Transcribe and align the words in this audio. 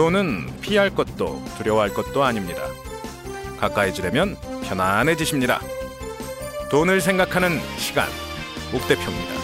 돈은 0.00 0.62
피할 0.62 0.88
것도 0.88 1.44
두려워할 1.58 1.92
것도 1.92 2.24
아닙니다. 2.24 2.62
가까이 3.58 3.92
지려면 3.92 4.34
편안해지십니다. 4.64 5.60
돈을 6.70 7.02
생각하는 7.02 7.58
시간, 7.76 8.08
옥 8.74 8.88
대표입니다. 8.88 9.34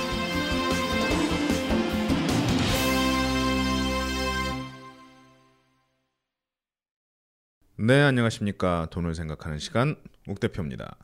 네, 7.76 8.00
안녕하십니까. 8.00 8.88
돈을 8.90 9.14
생각하는 9.14 9.58
시간, 9.58 9.94
옥 10.26 10.40
대표입니다. 10.40 10.96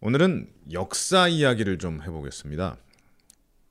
오늘은 0.00 0.50
역사 0.72 1.28
이야기를 1.28 1.76
좀 1.76 2.00
해보겠습니다. 2.00 2.78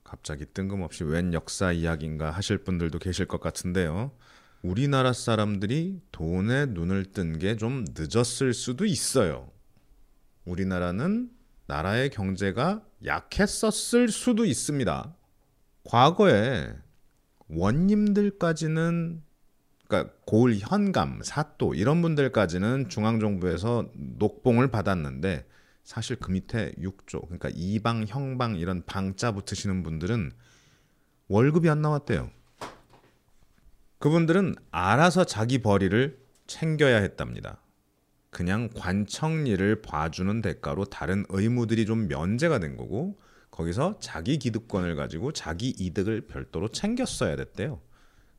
갑자기 0.03 0.45
뜬금없이 0.45 1.03
웬 1.03 1.33
역사 1.33 1.71
이야기인가 1.71 2.29
하실 2.29 2.59
분들도 2.59 2.99
계실 2.99 3.25
것 3.25 3.41
같은데요. 3.41 4.11
우리나라 4.61 5.11
사람들이 5.13 6.01
돈에 6.11 6.67
눈을 6.67 7.05
뜬 7.13 7.39
게 7.39 7.55
좀 7.57 7.85
늦었을 7.97 8.53
수도 8.53 8.85
있어요. 8.85 9.49
우리나라는 10.45 11.31
나라의 11.67 12.09
경제가 12.09 12.83
약했었을 13.05 14.09
수도 14.09 14.45
있습니다. 14.45 15.15
과거에 15.83 16.73
원님들까지는 17.47 19.23
그러니까 19.87 20.13
고을 20.25 20.57
현감, 20.59 21.21
사또 21.23 21.73
이런 21.73 22.01
분들까지는 22.01 22.89
중앙 22.89 23.19
정부에서 23.19 23.89
녹봉을 23.95 24.69
받았는데 24.69 25.45
사실 25.83 26.15
그 26.17 26.31
밑에 26.31 26.73
육조 26.79 27.21
그러니까 27.21 27.49
이방, 27.53 28.05
형방 28.07 28.55
이런 28.57 28.85
방자 28.85 29.31
붙으시는 29.33 29.83
분들은 29.83 30.31
월급이 31.27 31.69
안 31.69 31.81
나왔대요. 31.81 32.29
그분들은 34.01 34.55
알아서 34.71 35.25
자기 35.25 35.59
벌이를 35.59 36.19
챙겨야 36.47 36.97
했답니다. 36.97 37.61
그냥 38.31 38.69
관청리를 38.75 39.83
봐주는 39.83 40.41
대가로 40.41 40.85
다른 40.85 41.23
의무들이 41.29 41.85
좀 41.85 42.07
면제가 42.07 42.57
된 42.57 42.77
거고 42.77 43.19
거기서 43.51 43.99
자기 43.99 44.39
기득권을 44.39 44.95
가지고 44.95 45.33
자기 45.33 45.69
이득을 45.77 46.21
별도로 46.21 46.69
챙겼어야 46.69 47.35
됐대요. 47.35 47.79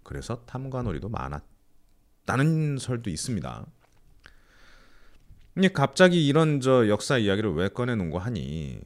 그래서 0.02 0.44
탐관오리도 0.46 1.08
많았다는 1.08 2.78
설도 2.78 3.08
있습니다. 3.08 3.64
갑자기 5.74 6.26
이런 6.26 6.60
저 6.60 6.88
역사 6.88 7.18
이야기를 7.18 7.54
왜 7.54 7.68
꺼내놓은 7.68 8.10
거 8.10 8.18
하니? 8.18 8.80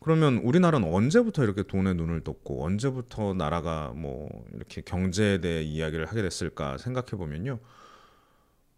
그러면 0.00 0.38
우리나라는 0.38 0.92
언제부터 0.92 1.44
이렇게 1.44 1.62
돈에 1.62 1.92
눈을 1.92 2.22
떴고 2.24 2.64
언제부터 2.64 3.34
나라가 3.34 3.92
뭐 3.94 4.28
이렇게 4.54 4.80
경제에 4.80 5.38
대해 5.38 5.62
이야기를 5.62 6.06
하게 6.06 6.22
됐을까 6.22 6.78
생각해 6.78 7.10
보면요. 7.10 7.60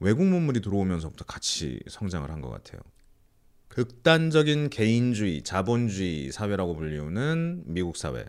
외국 0.01 0.27
문물이 0.27 0.61
들어오면서부터 0.61 1.25
같이 1.25 1.79
성장을 1.89 2.29
한 2.29 2.41
것 2.41 2.51
같아요. 2.51 2.81
극단적인 3.69 4.69
개인주의, 4.71 5.43
자본주의 5.43 6.33
사회라고 6.33 6.75
불리우는 6.75 7.63
미국 7.67 7.97
사회. 7.97 8.27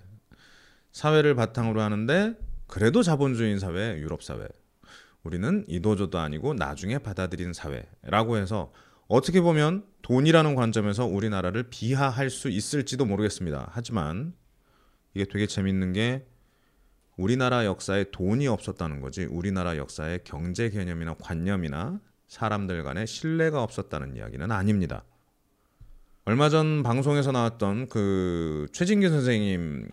사회를 0.92 1.34
바탕으로 1.34 1.82
하는데 1.82 2.38
그래도 2.68 3.02
자본주의인 3.02 3.58
사회, 3.60 3.98
유럽 3.98 4.22
사회. 4.24 4.48
우리는 5.24 5.66
이도저도 5.68 6.20
아니고 6.20 6.54
나중에 6.54 7.00
받아들인 7.00 7.54
사회라고 7.54 8.38
해서 8.38 8.72
어떻게 9.08 9.42
보면 9.42 9.86
돈이라는 10.02 10.56
관점에서 10.56 11.06
우리나라를 11.06 11.64
비하할 11.70 12.30
수 12.30 12.50
있을지도 12.50 13.06
모르겠습니다. 13.06 13.70
하지만 13.72 14.34
이게 15.14 15.26
되게 15.26 15.46
재밌는 15.46 15.94
게 15.94 16.26
우리나라 17.16 17.66
역사에 17.66 18.06
돈이 18.12 18.48
없었다는 18.48 19.00
거지 19.00 19.26
우리나라 19.26 19.78
역사에 19.78 20.20
경제 20.24 20.70
개념이나 20.70 21.16
관념이나 21.16 22.00
사람들 22.28 22.84
간의 22.84 23.06
신뢰가 23.06 23.62
없었다는 23.62 24.16
이야기는 24.16 24.52
아닙니다. 24.52 25.04
얼마 26.26 26.50
전 26.50 26.84
방송에서 26.84 27.32
나왔던 27.32 27.90
그 27.90 28.68
최진기 28.72 29.10
선생님 29.10 29.88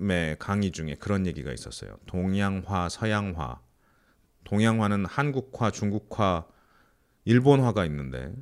의 0.00 0.36
강의 0.38 0.70
중에 0.70 0.94
그런 0.94 1.26
얘기가 1.26 1.52
있었어요. 1.52 1.96
동양화, 2.06 2.88
서양화. 2.88 3.60
동양화는 4.44 5.06
한국화, 5.06 5.72
중국화, 5.72 6.46
일본화가 7.28 7.84
있는데 7.84 8.34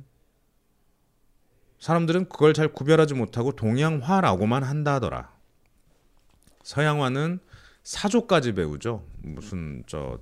사람들은 1.79 2.29
그걸 2.29 2.53
잘 2.53 2.69
구별하지 2.69 3.15
못하고 3.15 3.51
동양화라고만 3.51 4.63
한다더라. 4.63 5.35
서양화는 6.63 7.39
사조까지 7.83 8.53
배우죠. 8.53 9.05
무슨 9.17 9.83
저 9.87 10.19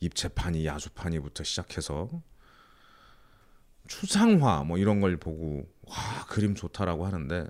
입체판이 0.00 0.66
야수판이부터 0.66 1.44
시작해서 1.44 2.10
추상화 3.88 4.64
뭐 4.64 4.76
이런 4.76 5.00
걸 5.00 5.16
보고 5.16 5.66
와 5.88 6.26
그림 6.28 6.54
좋다라고 6.54 7.06
하는데 7.06 7.46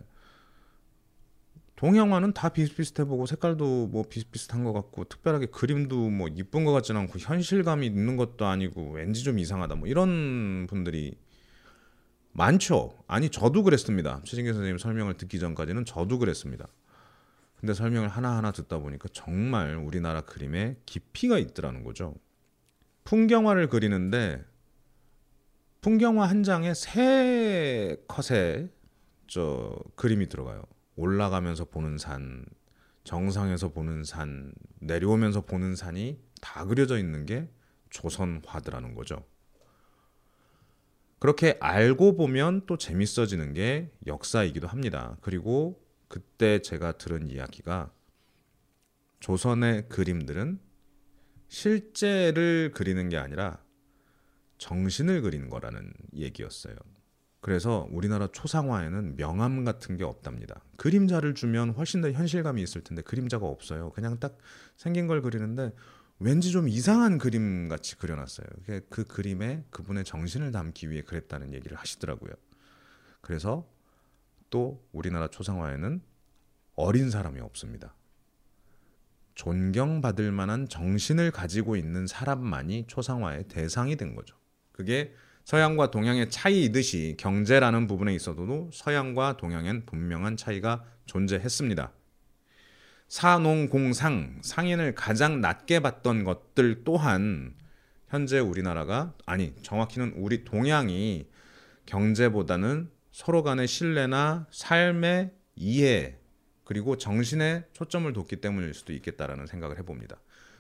동양화는 1.77 2.33
다 2.33 2.49
비슷비슷해 2.49 3.05
보고 3.05 3.27
색깔도 3.27 3.89
뭐 3.89 4.05
비슷비슷한 4.09 4.65
것 4.65 4.73
같고 4.73 5.05
특별하게 5.05 5.47
그림도 5.47 6.11
뭐 6.11 6.29
이쁜 6.29 6.65
것 6.65 6.73
같지는 6.73 7.03
않고 7.03 7.19
현실감이 7.19 7.87
있는 7.87 8.17
것도 8.17 8.47
아니고 8.47 8.93
왠지 8.93 9.23
좀 9.23 9.39
이상하다 9.39 9.75
뭐 9.77 9.87
이런 9.87 10.67
분들이 10.69 11.19
많죠. 12.33 12.99
아니 13.07 13.29
저도 13.29 13.63
그랬습니다. 13.63 14.21
최진기 14.25 14.53
선생님 14.53 14.79
설명을 14.79 15.15
듣기 15.15 15.39
전까지는 15.39 15.85
저도 15.85 16.19
그랬습니다. 16.19 16.67
근데 17.57 17.73
설명을 17.73 18.09
하나하나 18.09 18.53
듣다 18.53 18.79
보니까 18.79 19.09
정말 19.13 19.77
우리나라 19.77 20.23
그림에 20.23 20.77
깊이가 20.87 21.39
있더라는 21.39 21.85
거죠. 21.85 22.15
풍경화를 23.05 23.69
그리는데 23.69 24.45
풍경화 25.81 26.27
한 26.27 26.43
장에 26.43 26.75
세 26.75 27.97
컷의 28.09 28.71
저 29.27 29.79
그림이 29.95 30.29
들어가요. 30.29 30.63
올라가면서 30.97 31.67
보는 31.67 31.99
산, 31.99 32.45
정상에서 33.05 33.73
보는 33.73 34.05
산, 34.05 34.53
내려오면서 34.81 35.43
보는 35.43 35.77
산이 35.77 36.19
다 36.41 36.65
그려져 36.65 36.99
있는 36.99 37.27
게 37.27 37.49
조선화드라는 37.91 38.95
거죠. 38.95 39.25
그렇게 41.19 41.57
알고 41.61 42.17
보면 42.17 42.67
또 42.67 42.77
재밌어지는 42.77 43.55
게 43.55 43.91
역사이기도 44.07 44.67
합니다. 44.67 45.17
그리고 45.21 45.83
그때 46.09 46.61
제가 46.61 46.93
들은 46.93 47.31
이야기가 47.31 47.93
조선의 49.21 49.89
그림들은 49.89 50.61
실제를 51.49 52.73
그리는 52.75 53.09
게 53.09 53.17
아니라 53.17 53.63
정신을 54.59 55.23
그리는 55.23 55.49
거라는 55.49 55.93
얘기였어요. 56.15 56.77
그래서 57.47 57.87
우리나라 57.93 58.27
초상화에는 58.27 59.15
명암 59.15 59.65
같은 59.65 59.97
게 59.97 60.03
없답니다. 60.03 60.65
그림자를 60.79 61.37
주면 61.37 61.71
훨씬 61.71 62.01
더 62.01 62.11
현실감이 62.11 62.61
있을 62.61 62.81
텐데 62.81 63.03
그림자가 63.03 63.47
없어요. 63.47 63.91
그냥 63.91 64.19
딱 64.19 64.37
생긴 64.77 65.07
걸 65.07 65.23
그리는데 65.23 65.73
왠지 66.19 66.51
좀 66.51 66.69
이상한 66.69 67.19
그림 67.19 67.69
같이 67.69 67.97
그려놨어요. 67.99 68.49
그 68.91 69.05
그림에 69.05 69.63
그분의 69.71 70.03
정신을 70.03 70.51
담기 70.51 70.91
위해 70.91 71.03
그랬다는 71.03 71.55
얘기를 71.55 71.77
하시더라고요. 71.77 72.33
그래서 73.21 73.65
또 74.51 74.85
우리나라 74.91 75.29
초상화에는 75.29 76.03
어린 76.75 77.11
사람이 77.11 77.39
없습니다. 77.39 77.95
존경받을 79.37 80.33
만한 80.33 80.69
정신을 80.69 81.31
가지고 81.31 81.77
있는 81.77 82.09
사람만이 82.09 82.89
초상화의 82.89 83.45
대상이 83.47 83.95
된 83.95 84.17
거죠. 84.17 84.35
그게 84.73 85.15
서양과 85.47 85.93
동양의 85.93 86.29
차이이듯이 86.29 87.15
경제라는 87.21 87.87
부분에 87.87 88.13
있어도 88.17 88.69
서양과 88.73 89.37
동양엔 89.37 89.87
분명한 89.87 90.37
차이가 90.37 90.85
존재했습니다. 91.07 91.93
사농공상 93.07 94.41
상인을 94.43 94.97
가장 94.97 95.41
낮게 95.41 95.79
받던 95.79 96.25
것들 96.25 96.83
또한 96.83 97.55
현재 98.09 98.41
우리나라가 98.41 99.15
아니 99.25 99.55
정확히는 99.63 100.15
우리 100.17 100.43
동양이 100.43 101.29
경제보다는 101.87 102.91
서로 103.13 103.45
간의 103.45 103.69
신뢰나 103.69 104.49
삶의 104.51 105.31
이해 105.55 106.19
그리고 106.65 106.99
정신에 106.99 107.67
초점을 107.73 108.13
뒀기 108.13 108.41
때문일 108.41 108.75
수도 108.75 108.93
있겠다라는 108.93 109.47
생각을 109.47 109.79
해봅니다. 109.79 110.17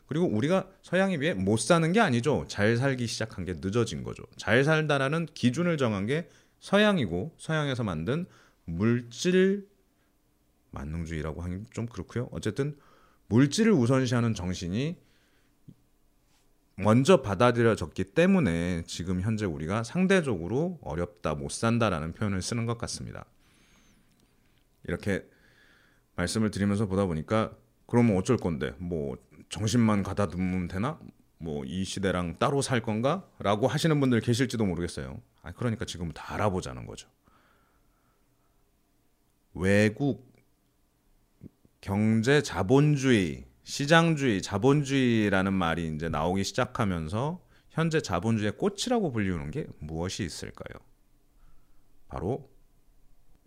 그리고 0.06 0.26
우리가 0.26 0.68
서양에 0.82 1.18
비해 1.18 1.34
못 1.34 1.58
사는 1.58 1.90
게 1.92 2.00
아니죠. 2.00 2.44
잘 2.48 2.76
살기 2.76 3.06
시작한 3.06 3.44
게 3.44 3.54
늦어진 3.54 4.02
거죠. 4.02 4.22
잘 4.36 4.64
살다라는 4.64 5.26
기준을 5.34 5.76
정한 5.76 6.06
게 6.06 6.28
서양이고 6.60 7.34
서양에서 7.38 7.82
만든 7.82 8.26
물질 8.64 9.66
만능주의라고 10.70 11.42
하긴 11.42 11.66
좀 11.72 11.86
그렇고요. 11.86 12.28
어쨌든 12.32 12.76
물질을 13.28 13.72
우선시하는 13.72 14.34
정신이 14.34 14.96
먼저 16.76 17.22
받아들여졌기 17.22 18.04
때문에 18.04 18.84
지금 18.86 19.22
현재 19.22 19.46
우리가 19.46 19.82
상대적으로 19.82 20.78
어렵다, 20.82 21.34
못 21.34 21.50
산다라는 21.50 22.12
표현을 22.12 22.42
쓰는 22.42 22.66
것 22.66 22.76
같습니다. 22.76 23.24
이렇게 24.84 25.26
말씀을 26.16 26.50
드리면서 26.50 26.86
보다 26.86 27.06
보니까 27.06 27.56
그러면 27.86 28.16
어쩔 28.16 28.36
건데 28.36 28.74
뭐 28.78 29.16
정신만 29.48 30.02
가다듬으면 30.02 30.68
되나? 30.68 30.98
뭐 31.38 31.64
이 31.66 31.84
시대랑 31.84 32.38
따로 32.38 32.62
살 32.62 32.80
건가? 32.82 33.28
라고 33.38 33.66
하시는 33.68 33.98
분들 34.00 34.20
계실지도 34.20 34.64
모르겠어요. 34.64 35.20
아, 35.42 35.52
그러니까 35.52 35.84
지금부터 35.84 36.22
알아보자는 36.22 36.86
거죠. 36.86 37.08
외국 39.54 40.34
경제 41.80 42.42
자본주의, 42.42 43.46
시장주의, 43.64 44.42
자본주의라는 44.42 45.52
말이 45.52 45.94
이제 45.94 46.08
나오기 46.08 46.44
시작하면서 46.44 47.44
현재 47.70 48.00
자본주의의 48.00 48.56
꽃이라고 48.56 49.12
불리우는 49.12 49.50
게 49.50 49.66
무엇이 49.78 50.24
있을까요? 50.24 50.78
바로 52.08 52.50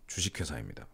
주식회사입니다. 0.06 0.86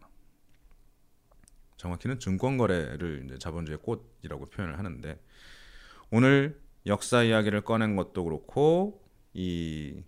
정확히는 1.77 2.19
증권거래를 2.19 3.25
이제 3.27 3.39
자본주의의 3.39 3.79
꽃이라고 3.83 4.47
표현을 4.47 4.79
하는데 4.79 5.21
오늘 6.11 6.61
역사 6.87 7.23
이야기를 7.23 7.63
꺼낸 7.63 7.97
것도 7.97 8.25
그렇고 8.25 9.05
이 9.35 10.03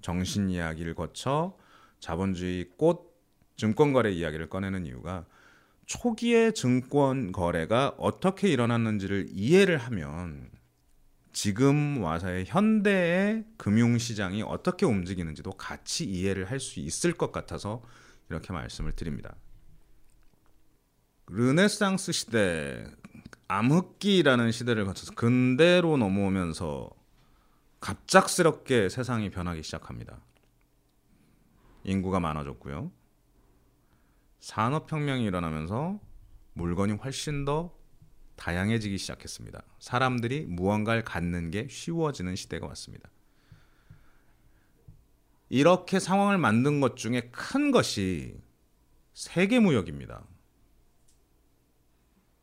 정신 0.00 0.50
이야기를 0.50 0.94
거쳐 0.94 1.56
자본주의 2.00 2.70
꽃 2.76 3.16
증권거래 3.56 4.10
이야기를 4.12 4.48
꺼내는 4.48 4.86
이유가 4.86 5.26
초기의 5.86 6.54
증권 6.54 7.32
거래가 7.32 7.94
어떻게 7.98 8.48
일어났는지를 8.48 9.28
이해를 9.30 9.78
하면 9.78 10.50
지금 11.32 12.02
와서의 12.02 12.44
현대의 12.46 13.44
금융시장이 13.56 14.42
어떻게 14.42 14.84
움직이는지도 14.86 15.52
같이 15.52 16.04
이해를 16.04 16.50
할 16.50 16.60
수 16.60 16.80
있을 16.80 17.12
것 17.12 17.32
같아서 17.32 17.82
이렇게 18.28 18.52
말씀을 18.52 18.92
드립니다. 18.92 19.34
르네상스 21.30 22.12
시대, 22.12 22.84
암흑기라는 23.48 24.50
시대를 24.50 24.86
거쳐서 24.86 25.14
근대로 25.14 25.96
넘어오면서 25.98 26.90
갑작스럽게 27.80 28.88
세상이 28.88 29.30
변하기 29.30 29.62
시작합니다. 29.62 30.20
인구가 31.84 32.18
많아졌고요. 32.18 32.90
산업혁명이 34.40 35.24
일어나면서 35.24 36.00
물건이 36.54 36.94
훨씬 36.94 37.44
더 37.44 37.76
다양해지기 38.36 38.96
시작했습니다. 38.96 39.62
사람들이 39.80 40.46
무언가를 40.46 41.04
갖는 41.04 41.50
게 41.50 41.68
쉬워지는 41.68 42.36
시대가 42.36 42.66
왔습니다. 42.68 43.10
이렇게 45.50 45.98
상황을 45.98 46.38
만든 46.38 46.80
것 46.80 46.96
중에 46.96 47.30
큰 47.32 47.70
것이 47.70 48.40
세계 49.12 49.58
무역입니다. 49.60 50.24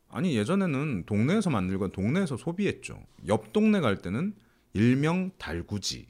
아니 0.08 0.36
예전에는 0.36 1.04
동네에서 1.06 1.50
만들건 1.50 1.92
동네에서 1.92 2.36
소비했죠. 2.36 3.04
옆 3.26 3.52
동네 3.52 3.80
갈 3.80 3.96
때는 3.96 4.34
일명 4.72 5.30
달구지, 5.38 6.06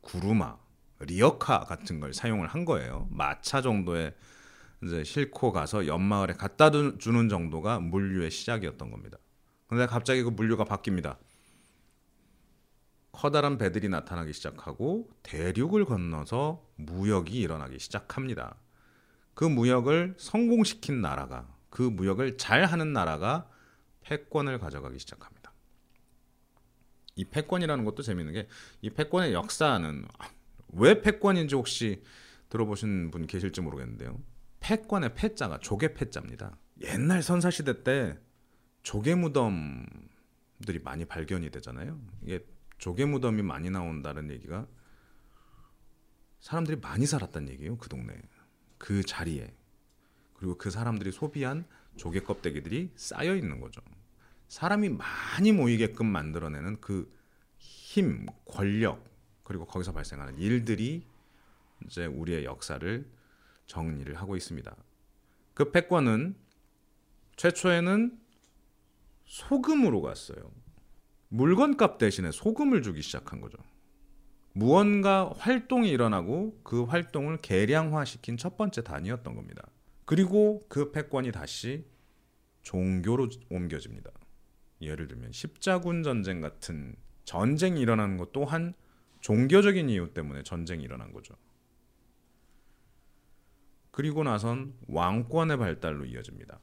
구루마, 0.00 0.58
리어카 1.00 1.60
같은 1.60 2.00
걸 2.00 2.12
사용을 2.12 2.48
한 2.48 2.64
거예요. 2.64 3.08
마차 3.10 3.62
정도의 3.62 4.14
이제 4.82 5.04
싣고 5.04 5.52
가서 5.52 5.86
옆마을에 5.86 6.34
갖다 6.34 6.70
주는 6.70 7.28
정도가 7.28 7.80
물류의 7.80 8.30
시작이었던 8.30 8.90
겁니다. 8.90 9.18
근데 9.66 9.86
갑자기 9.86 10.22
그 10.22 10.30
물류가 10.30 10.64
바뀝니다. 10.64 11.16
커다란 13.12 13.58
배들이 13.58 13.88
나타나기 13.88 14.32
시작하고 14.32 15.10
대륙을 15.22 15.84
건너서 15.84 16.66
무역이 16.76 17.38
일어나기 17.38 17.78
시작합니다. 17.78 18.56
그 19.34 19.44
무역을 19.44 20.14
성공시킨 20.16 21.00
나라가 21.00 21.54
그 21.70 21.82
무역을 21.82 22.36
잘 22.36 22.64
하는 22.64 22.92
나라가 22.92 23.48
패권을 24.02 24.58
가져가기 24.58 24.98
시작합니다. 24.98 25.52
이 27.16 27.24
패권이라는 27.24 27.84
것도 27.84 28.02
재밌는 28.02 28.32
게 28.32 28.48
이 28.82 28.90
패권의 28.90 29.32
역사는 29.34 30.06
왜 30.72 31.00
패권인지 31.00 31.54
혹시 31.54 32.02
들어보신 32.48 33.10
분 33.10 33.26
계실지 33.26 33.60
모르겠는데요. 33.60 34.18
패권의 34.60 35.14
패자가 35.14 35.58
조개 35.58 35.94
패자입니다. 35.94 36.56
옛날 36.82 37.22
선사 37.22 37.50
시대 37.50 37.82
때 37.82 38.18
조개 38.82 39.14
무덤들이 39.14 40.80
많이 40.82 41.04
발견이 41.04 41.50
되잖아요. 41.50 42.00
이게 42.22 42.44
조개 42.78 43.04
무덤이 43.04 43.42
많이 43.42 43.70
나온다는 43.70 44.30
얘기가 44.30 44.66
사람들이 46.40 46.78
많이 46.80 47.06
살았다는 47.06 47.50
얘기예요. 47.50 47.76
그 47.76 47.88
동네 47.88 48.14
그 48.78 49.02
자리에 49.02 49.54
그리고 50.40 50.56
그 50.56 50.70
사람들이 50.70 51.12
소비한 51.12 51.66
조개 51.96 52.20
껍데기들이 52.20 52.90
쌓여 52.96 53.36
있는 53.36 53.60
거죠. 53.60 53.82
사람이 54.48 54.88
많이 54.88 55.52
모이게끔 55.52 56.06
만들어내는 56.06 56.80
그 56.80 57.12
힘, 57.58 58.24
권력 58.46 59.04
그리고 59.44 59.66
거기서 59.66 59.92
발생하는 59.92 60.38
일들이 60.38 61.06
이제 61.84 62.06
우리의 62.06 62.46
역사를 62.46 63.06
정리를 63.66 64.14
하고 64.14 64.34
있습니다. 64.34 64.74
그 65.52 65.70
패권은 65.72 66.34
최초에는 67.36 68.18
소금으로 69.26 70.00
갔어요. 70.00 70.50
물건값 71.28 71.98
대신에 71.98 72.30
소금을 72.30 72.82
주기 72.82 73.02
시작한 73.02 73.42
거죠. 73.42 73.58
무언가 74.54 75.30
활동이 75.36 75.90
일어나고 75.90 76.60
그 76.64 76.84
활동을 76.84 77.42
계량화시킨 77.42 78.38
첫 78.38 78.56
번째 78.56 78.82
단위였던 78.82 79.36
겁니다. 79.36 79.68
그리고 80.10 80.66
그 80.68 80.90
패권이 80.90 81.30
다시 81.30 81.86
종교로 82.62 83.28
옮겨집니다. 83.48 84.10
예를 84.80 85.06
들면 85.06 85.30
십자군 85.30 86.02
전쟁 86.02 86.40
같은 86.40 86.96
전쟁이 87.22 87.80
일어나는 87.80 88.16
것 88.16 88.32
또한 88.32 88.74
종교적인 89.20 89.88
이유 89.88 90.12
때문에 90.12 90.42
전쟁이 90.42 90.82
일어난 90.82 91.12
거죠. 91.12 91.36
그리고 93.92 94.24
나선 94.24 94.74
왕권의 94.88 95.58
발달로 95.58 96.06
이어집니다. 96.06 96.58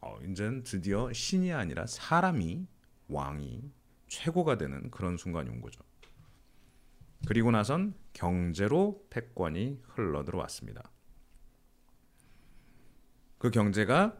어, 0.00 0.18
이제는 0.28 0.64
드디어 0.64 1.12
신이 1.12 1.52
아니라 1.52 1.86
사람이 1.86 2.66
왕이 3.06 3.70
최고가 4.08 4.58
되는 4.58 4.90
그런 4.90 5.16
순간이 5.16 5.48
온 5.48 5.60
거죠. 5.60 5.80
그리고 7.28 7.52
나선 7.52 7.94
경제로 8.14 9.06
패권이 9.10 9.80
흘러 9.84 10.24
들어왔습니다. 10.24 10.90
그 13.38 13.50
경제가 13.50 14.16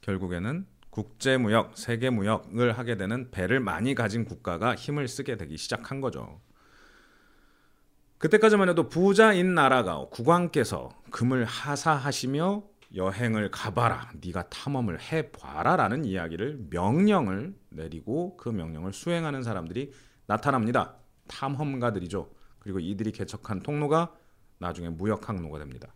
결국에는 0.00 0.66
국제무역, 0.90 1.76
세계무역을 1.76 2.78
하게 2.78 2.96
되는 2.96 3.30
배를 3.30 3.60
많이 3.60 3.94
가진 3.94 4.24
국가가 4.24 4.74
힘을 4.74 5.08
쓰게 5.08 5.36
되기 5.36 5.56
시작한 5.56 6.00
거죠. 6.00 6.40
그때까지만 8.18 8.70
해도 8.70 8.88
부자인 8.88 9.54
나라가 9.54 10.06
국왕께서 10.10 10.88
금을 11.10 11.44
하사하시며 11.44 12.64
여행을 12.94 13.50
가봐라, 13.50 14.10
네가 14.24 14.48
탐험을 14.48 15.00
해봐라라는 15.00 16.06
이야기를 16.06 16.66
명령을 16.70 17.54
내리고 17.68 18.36
그 18.38 18.48
명령을 18.48 18.92
수행하는 18.92 19.42
사람들이 19.42 19.92
나타납니다. 20.26 20.96
탐험가들이죠. 21.28 22.30
그리고 22.58 22.80
이들이 22.80 23.12
개척한 23.12 23.60
통로가 23.60 24.14
나중에 24.58 24.88
무역 24.88 25.28
항로가 25.28 25.58
됩니다. 25.58 25.92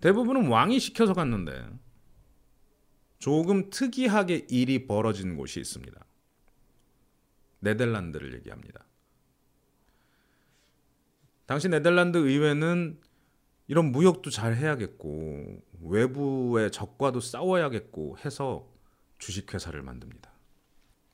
대부분은 0.00 0.48
왕이 0.48 0.78
시켜서 0.80 1.14
갔는데 1.14 1.66
조금 3.18 3.70
특이하게 3.70 4.46
일이 4.48 4.86
벌어진 4.86 5.36
곳이 5.36 5.60
있습니다. 5.60 6.04
네덜란드를 7.60 8.34
얘기합니다. 8.34 8.84
당시 11.46 11.68
네덜란드 11.68 12.18
의회는 12.18 13.00
이런 13.66 13.92
무역도 13.92 14.30
잘 14.30 14.54
해야겠고 14.54 15.62
외부의 15.82 16.70
적과도 16.70 17.20
싸워야겠고 17.20 18.18
해서 18.24 18.68
주식회사를 19.18 19.82
만듭니다. 19.82 20.30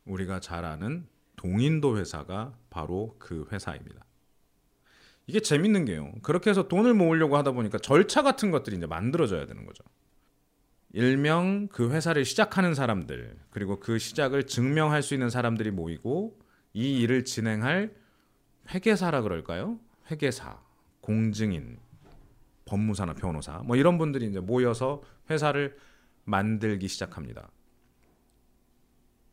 우리가 0.05 0.41
잘 0.41 0.65
아는 0.65 1.07
동인도 1.37 1.99
회사가 1.99 2.57
바로 2.71 3.17
그 3.19 3.47
회사입니다. 3.51 4.05
이게 5.27 5.41
재밌는 5.41 5.87
게요. 5.87 6.13
그렇게 6.23 6.51
해서 6.51 6.69
돈을 6.69 6.95
모으려고 6.95 7.37
하다 7.37 7.53
보니까 7.53 7.79
절차 7.79 8.23
같은 8.23 8.51
것들이 8.51 8.77
이제 8.77 8.87
만들어져야 8.87 9.47
되는 9.47 9.65
거죠. 9.65 9.83
일명 10.95 11.67
그 11.67 11.91
회사를 11.91 12.25
시작하는 12.25 12.73
사람들 12.73 13.37
그리고 13.51 13.81
그 13.81 13.99
시작을 13.99 14.47
증명할 14.47 15.03
수 15.03 15.15
있는 15.15 15.29
사람들이 15.29 15.73
모이고 15.73 16.39
이 16.73 17.01
일을 17.01 17.25
진행할 17.25 17.93
회계사라 18.73 19.23
그럴까요? 19.23 19.81
회계사, 20.09 20.61
공증인, 21.01 21.79
법무사나 22.65 23.15
변호사 23.15 23.59
뭐 23.65 23.75
이런 23.75 23.99
분들이 23.99 24.27
이제 24.27 24.39
모여서 24.39 25.03
회사를 25.31 25.77
만들기 26.23 26.87
시작합니다. 26.87 27.51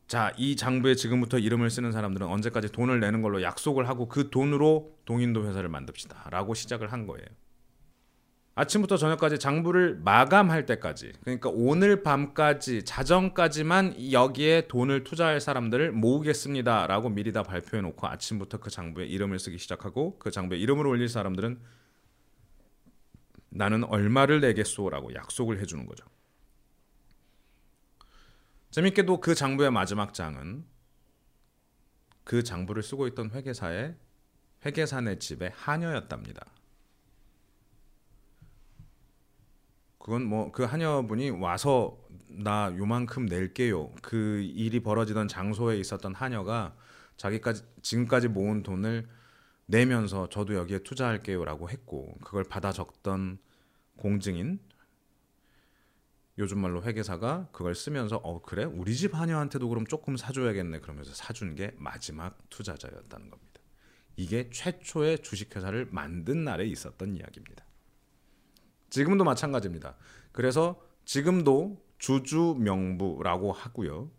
자, 0.08 0.32
이 0.36 0.56
장부에 0.56 0.96
지금부터 0.96 1.38
이름을 1.38 1.70
쓰는 1.70 1.92
사람들은 1.92 2.26
언제까지 2.26 2.72
돈을 2.72 2.98
내는 2.98 3.22
걸로 3.22 3.40
약속을 3.40 3.88
하고 3.88 4.08
그 4.08 4.30
돈으로 4.30 4.98
동인도 5.04 5.46
회사를 5.46 5.68
만듭시다라고 5.68 6.54
시작을 6.54 6.92
한 6.92 7.06
거예요. 7.06 7.24
아침부터 8.54 8.98
저녁까지 8.98 9.38
장부를 9.38 9.96
마감할 10.04 10.66
때까지 10.66 11.12
그러니까 11.22 11.48
오늘 11.50 12.02
밤까지 12.02 12.84
자정까지만 12.84 14.12
여기에 14.12 14.68
돈을 14.68 15.04
투자할 15.04 15.40
사람들을 15.40 15.92
모으겠습니다라고 15.92 17.08
미리 17.08 17.32
다 17.32 17.42
발표해 17.42 17.80
놓고 17.80 18.06
아침부터 18.06 18.58
그 18.58 18.68
장부에 18.68 19.06
이름을 19.06 19.38
쓰기 19.38 19.56
시작하고 19.56 20.18
그 20.18 20.30
장부에 20.30 20.58
이름을 20.58 20.86
올릴 20.86 21.08
사람들은 21.08 21.60
나는 23.48 23.84
얼마를 23.84 24.40
내겠소라고 24.40 25.14
약속을 25.14 25.58
해 25.58 25.64
주는 25.64 25.86
거죠. 25.86 26.04
재밌게도 28.70 29.20
그 29.20 29.34
장부의 29.34 29.70
마지막 29.70 30.12
장은 30.12 30.64
그 32.24 32.42
장부를 32.42 32.82
쓰고 32.82 33.06
있던 33.08 33.30
회계사의 33.30 33.94
회계사네 34.64 35.18
집의 35.18 35.52
하녀였답니다. 35.54 36.46
그건 40.02 40.24
뭐 40.24 40.50
그 40.50 40.64
하녀분이 40.64 41.30
와서 41.30 41.96
나 42.28 42.74
요만큼 42.76 43.26
낼게요. 43.26 43.92
그 44.02 44.40
일이 44.42 44.80
벌어지던 44.80 45.28
장소에 45.28 45.78
있었던 45.78 46.14
하녀가 46.14 46.74
자기까지 47.16 47.62
지금까지 47.82 48.28
모은 48.28 48.62
돈을 48.64 49.08
내면서 49.66 50.28
저도 50.28 50.54
여기에 50.54 50.80
투자할게요라고 50.80 51.70
했고 51.70 52.16
그걸 52.24 52.42
받아 52.44 52.72
적던 52.72 53.38
공증인 53.96 54.58
요즘 56.38 56.58
말로 56.58 56.82
회계사가 56.82 57.50
그걸 57.52 57.74
쓰면서 57.74 58.16
어 58.16 58.42
그래 58.42 58.64
우리 58.64 58.96
집 58.96 59.14
하녀한테도 59.14 59.68
그럼 59.68 59.86
조금 59.86 60.16
사줘야겠네 60.16 60.80
그러면서 60.80 61.14
사준 61.14 61.54
게 61.54 61.72
마지막 61.76 62.38
투자자였다는 62.50 63.30
겁니다. 63.30 63.60
이게 64.16 64.50
최초의 64.50 65.20
주식회사를 65.20 65.88
만든 65.92 66.42
날에 66.44 66.66
있었던 66.66 67.14
이야기입니다. 67.14 67.64
지금도 68.92 69.24
마찬가지입니다. 69.24 69.96
그래서 70.32 70.78
지금도 71.06 71.82
주주 71.96 72.56
명부라고 72.58 73.50
하고요. 73.50 74.10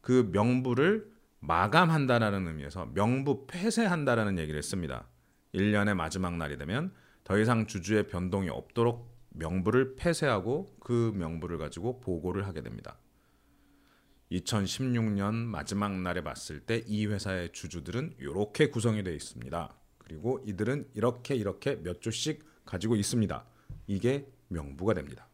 그 0.00 0.28
명부를 0.32 1.08
마감한다라는 1.38 2.48
의미에서 2.48 2.90
명부 2.94 3.46
폐쇄한다라는 3.46 4.38
얘기를 4.38 4.58
했습니다. 4.58 5.06
1년의 5.54 5.94
마지막 5.94 6.36
날이 6.36 6.58
되면 6.58 6.92
더 7.22 7.38
이상 7.38 7.68
주주의 7.68 8.08
변동이 8.08 8.48
없도록 8.48 9.08
명부를 9.30 9.94
폐쇄하고 9.94 10.74
그 10.80 11.12
명부를 11.14 11.56
가지고 11.58 12.00
보고를 12.00 12.48
하게 12.48 12.62
됩니다. 12.62 12.98
2016년 14.32 15.32
마지막 15.32 15.92
날에 15.92 16.24
봤을 16.24 16.58
때 16.58 16.82
이 16.88 17.06
회사의 17.06 17.52
주주들은 17.52 18.16
이렇게 18.18 18.68
구성이 18.68 19.04
되어 19.04 19.14
있습니다. 19.14 19.74
그리고 19.98 20.42
이들은 20.44 20.88
이렇게 20.94 21.36
이렇게 21.36 21.76
몇 21.76 22.02
조씩 22.02 22.44
가지고 22.64 22.96
있습니다. 22.96 23.44
이게 23.88 24.28
명부가 24.46 24.94
됩니다. 24.94 25.26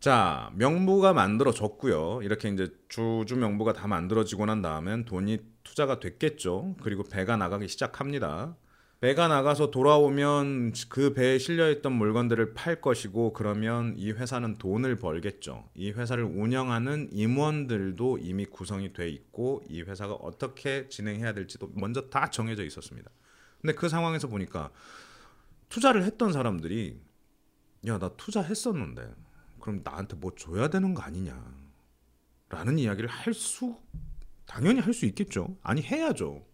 자, 0.00 0.50
명부가 0.54 1.12
만들어졌고요. 1.12 2.20
이렇게 2.22 2.48
이제 2.48 2.68
주주 2.88 3.36
명부가 3.36 3.72
다 3.72 3.86
만들어지고 3.88 4.46
난 4.46 4.62
다음엔 4.62 5.04
돈이 5.04 5.38
투자가 5.64 6.00
됐겠죠. 6.00 6.76
그리고 6.80 7.02
배가 7.02 7.36
나가기 7.36 7.68
시작합니다. 7.68 8.56
배가 9.00 9.28
나가서 9.28 9.70
돌아오면 9.70 10.72
그 10.88 11.12
배에 11.12 11.38
실려있던 11.38 11.92
물건들을 11.92 12.54
팔 12.54 12.80
것이고 12.80 13.34
그러면 13.34 13.94
이 13.96 14.10
회사는 14.10 14.56
돈을 14.56 14.96
벌겠죠. 14.96 15.68
이 15.74 15.90
회사를 15.90 16.24
운영하는 16.24 17.10
임원들도 17.12 18.18
이미 18.18 18.46
구성이 18.46 18.92
돼 18.94 19.08
있고 19.10 19.62
이 19.68 19.82
회사가 19.82 20.14
어떻게 20.14 20.88
진행해야 20.88 21.34
될지도 21.34 21.70
먼저 21.74 22.08
다 22.08 22.30
정해져 22.30 22.64
있었습니다. 22.64 23.10
근데 23.60 23.74
그 23.74 23.88
상황에서 23.88 24.28
보니까 24.28 24.70
투자를 25.68 26.04
했던 26.04 26.32
사람들이 26.32 26.98
야, 27.86 27.98
나 27.98 28.08
투자했었는데 28.16 29.14
그럼 29.60 29.80
나한테 29.84 30.16
뭐 30.16 30.32
줘야 30.36 30.68
되는 30.68 30.94
거 30.94 31.02
아니냐? 31.02 31.54
라는 32.48 32.78
이야기를 32.78 33.08
할 33.08 33.34
수 33.34 33.78
당연히 34.46 34.80
할 34.80 34.92
수 34.94 35.06
있겠죠. 35.06 35.56
아니 35.62 35.82
해야죠. 35.82 36.46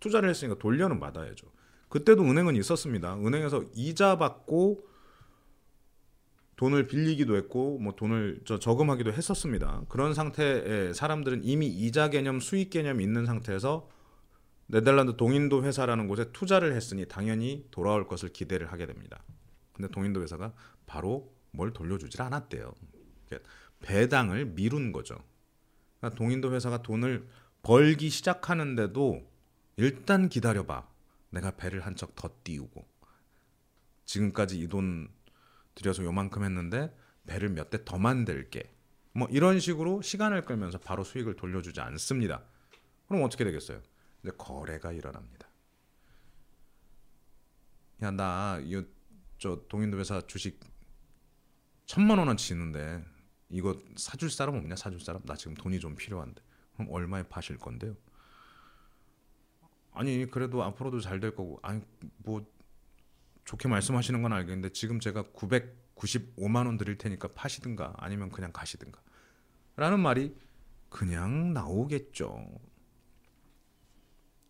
투자를 0.00 0.28
했으니까 0.28 0.58
돌려는 0.58 1.00
받아야죠. 1.00 1.46
그때도 1.88 2.22
은행은 2.22 2.56
있었습니다. 2.56 3.16
은행에서 3.16 3.64
이자 3.74 4.18
받고 4.18 4.86
돈을 6.56 6.86
빌리기도 6.88 7.36
했고 7.36 7.78
뭐 7.78 7.94
돈을 7.96 8.42
저 8.44 8.58
저금하기도 8.58 9.12
했었습니다. 9.12 9.84
그런 9.88 10.12
상태에 10.12 10.92
사람들은 10.92 11.44
이미 11.44 11.68
이자 11.68 12.10
개념, 12.10 12.40
수익 12.40 12.70
개념 12.70 13.00
있는 13.00 13.24
상태에서 13.24 13.88
네덜란드 14.66 15.16
동인도 15.16 15.64
회사라는 15.64 16.08
곳에 16.08 16.30
투자를 16.32 16.74
했으니 16.74 17.06
당연히 17.06 17.66
돌아올 17.70 18.06
것을 18.06 18.28
기대를 18.30 18.70
하게 18.70 18.86
됩니다. 18.86 19.22
근데 19.72 19.88
동인도 19.88 20.20
회사가 20.20 20.52
바로 20.88 21.32
뭘 21.52 21.72
돌려주질 21.72 22.20
않았대요. 22.22 22.74
배당을 23.80 24.46
미룬 24.46 24.90
거죠. 24.90 25.22
그러니까 26.00 26.18
동인도 26.18 26.52
회사가 26.52 26.82
돈을 26.82 27.28
벌기 27.62 28.10
시작하는데도 28.10 29.30
일단 29.76 30.28
기다려봐. 30.28 30.88
내가 31.30 31.52
배를 31.56 31.84
한 31.86 31.94
척 31.94 32.16
더 32.16 32.28
띄우고 32.42 32.88
지금까지 34.06 34.58
이 34.58 34.66
돈 34.68 35.08
들여서 35.74 36.02
요만큼 36.02 36.42
했는데 36.42 36.96
배를 37.26 37.50
몇 37.50 37.70
대 37.70 37.84
더 37.84 37.98
만들게 37.98 38.72
뭐 39.12 39.28
이런 39.30 39.60
식으로 39.60 40.00
시간을 40.02 40.44
끌면서 40.46 40.78
바로 40.78 41.04
수익을 41.04 41.36
돌려주지 41.36 41.80
않습니다. 41.82 42.42
그럼 43.06 43.22
어떻게 43.24 43.44
되겠어요? 43.44 43.80
이제 44.22 44.32
거래가 44.38 44.92
일어납니다. 44.92 45.48
야 48.02 48.10
나 48.10 48.58
이 48.62 48.82
저 49.38 49.62
동인도 49.68 49.98
회사 49.98 50.20
주식 50.26 50.58
천만 51.88 52.18
원어치 52.18 52.52
있는데 52.52 53.02
이거 53.48 53.80
사줄 53.96 54.30
사람 54.30 54.56
없냐 54.56 54.76
사줄 54.76 55.00
사람 55.00 55.22
나 55.24 55.34
지금 55.34 55.54
돈이 55.54 55.80
좀 55.80 55.96
필요한데 55.96 56.42
그럼 56.74 56.88
얼마에 56.92 57.22
파실 57.22 57.56
건데요? 57.56 57.96
아니 59.92 60.26
그래도 60.30 60.62
앞으로도 60.62 61.00
잘 61.00 61.18
될 61.18 61.34
거고 61.34 61.58
아니 61.62 61.80
뭐 62.18 62.46
좋게 63.46 63.68
말씀하시는 63.68 64.20
건 64.20 64.34
알겠는데 64.34 64.68
지금 64.72 65.00
제가 65.00 65.22
995만 65.32 66.66
원 66.66 66.76
드릴 66.76 66.98
테니까 66.98 67.28
파시든가 67.28 67.94
아니면 67.96 68.28
그냥 68.28 68.52
가시든가 68.52 69.00
라는 69.76 69.98
말이 69.98 70.36
그냥 70.90 71.54
나오겠죠. 71.54 72.60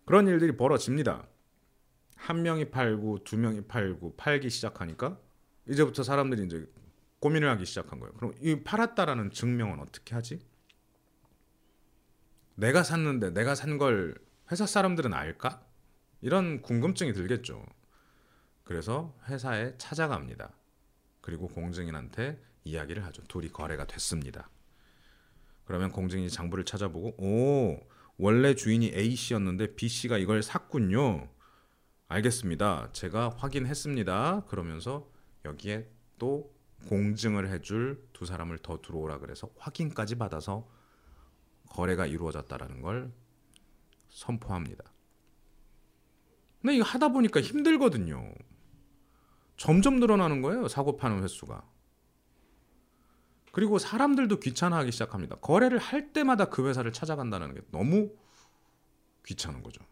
그런 0.07 0.27
일들이 0.27 0.57
벌어집니다. 0.57 1.29
한 2.17 2.43
명이 2.43 2.71
팔고 2.71 3.23
두 3.23 3.39
명이 3.39 3.69
팔고 3.69 4.17
팔기 4.17 4.51
시작하니까 4.51 5.21
이제부터 5.69 6.03
사람들이 6.03 6.45
이제 6.47 6.67
고민을 7.21 7.49
하기 7.51 7.65
시작한 7.67 7.99
거예요. 8.01 8.13
그럼 8.15 8.35
이 8.41 8.63
팔았다라는 8.63 9.31
증명은 9.31 9.81
어떻게 9.81 10.15
하지? 10.15 10.41
내가 12.55 12.83
샀는데 12.83 13.31
내가 13.31 13.55
산 13.55 13.79
걸 13.79 14.17
회사 14.51 14.67
사람들은 14.67 15.13
알까? 15.13 15.63
이런 16.21 16.63
궁금증이 16.63 17.13
들겠죠. 17.13 17.65
그래서 18.65 19.15
회사에 19.29 19.75
찾아갑니다. 19.79 20.53
그리고 21.21 21.49
공증인한테 21.49 22.43
이야기를 22.65 23.05
하죠. 23.07 23.23
둘이 23.25 23.49
거래가 23.49 23.87
됐습니다. 23.87 24.49
그러면 25.65 25.93
공증인이 25.93 26.31
장부를 26.31 26.65
찾아보고 26.65 27.15
오 27.23 27.87
원래 28.17 28.55
주인이 28.55 28.93
A 28.95 29.15
씨였는데 29.15 29.75
B 29.77 29.89
씨가 29.89 30.19
이걸 30.19 30.43
샀군요. 30.43 31.29
알겠습니다. 32.09 32.91
제가 32.93 33.35
확인했습니다. 33.37 34.47
그러면서 34.49 35.11
여기에 35.45 35.89
또 36.19 36.53
공증을 36.87 37.51
해줄 37.51 38.07
두 38.13 38.25
사람을 38.25 38.59
더 38.59 38.81
들어오라 38.81 39.19
그래서 39.19 39.51
확인까지 39.59 40.17
받아서 40.17 40.69
거래가 41.69 42.07
이루어졌다라는 42.07 42.81
걸 42.83 43.13
선포합니다. 44.09 44.85
근데 46.61 46.77
이거 46.77 46.85
하다 46.85 47.09
보니까 47.09 47.41
힘들거든요. 47.41 48.33
점점 49.57 50.01
늘어나는 50.01 50.41
거예요. 50.41 50.69
사고 50.69 50.97
파는 50.97 51.23
횟수가. 51.23 51.63
그리고 53.53 53.79
사람들도 53.79 54.39
귀찮아하기 54.41 54.93
시작합니다. 54.93 55.37
거래를 55.37 55.79
할 55.79 56.13
때마다 56.13 56.47
그 56.47 56.69
회사를 56.69 56.93
찾아간다는 56.93 57.55
게 57.55 57.61
너무 57.71 58.13
귀찮은 59.27 59.63
거죠. 59.63 59.85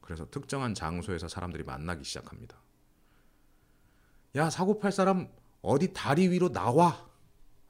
그래서 0.00 0.28
특정한 0.30 0.74
장소에서 0.74 1.28
사람들이 1.28 1.64
만나기 1.64 2.04
시작합니다. 2.04 2.60
야, 4.36 4.50
사고 4.50 4.78
팔 4.78 4.92
사람 4.92 5.28
어디 5.62 5.92
다리 5.92 6.28
위로 6.28 6.50
나와! 6.50 7.08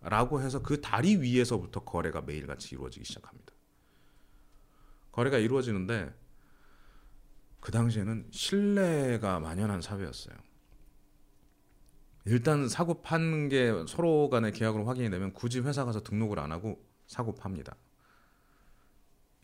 라고 0.02 0.40
해서 0.40 0.62
그 0.62 0.80
다리 0.80 1.16
위에서부터 1.16 1.80
거래가 1.80 2.22
매일같이 2.22 2.74
이루어지기 2.74 3.04
시작합니다. 3.04 3.52
거래가 5.12 5.38
이루어지는데 5.38 6.14
그 7.60 7.70
당시에는 7.70 8.28
신뢰가 8.30 9.40
만연한 9.40 9.82
사회였어요. 9.82 10.34
일단 12.24 12.68
사고 12.68 13.02
파는 13.02 13.48
게 13.48 13.72
서로 13.88 14.30
간의 14.30 14.52
계약으로 14.52 14.86
확인이 14.86 15.10
되면 15.10 15.32
굳이 15.32 15.60
회사 15.60 15.84
가서 15.84 16.02
등록을 16.02 16.38
안 16.38 16.52
하고 16.52 16.82
사고 17.06 17.34
팝니다. 17.34 17.76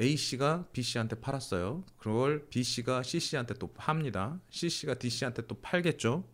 A 0.00 0.16
씨가 0.16 0.68
B 0.72 0.82
씨한테 0.82 1.20
팔았어요. 1.20 1.84
그걸 1.96 2.48
B 2.48 2.62
씨가 2.62 3.02
C 3.02 3.18
씨한테 3.18 3.54
또 3.54 3.72
팝니다. 3.72 4.40
C 4.50 4.68
씨가 4.68 4.94
D 4.94 5.08
씨한테 5.08 5.46
또 5.46 5.54
팔겠죠. 5.60 6.24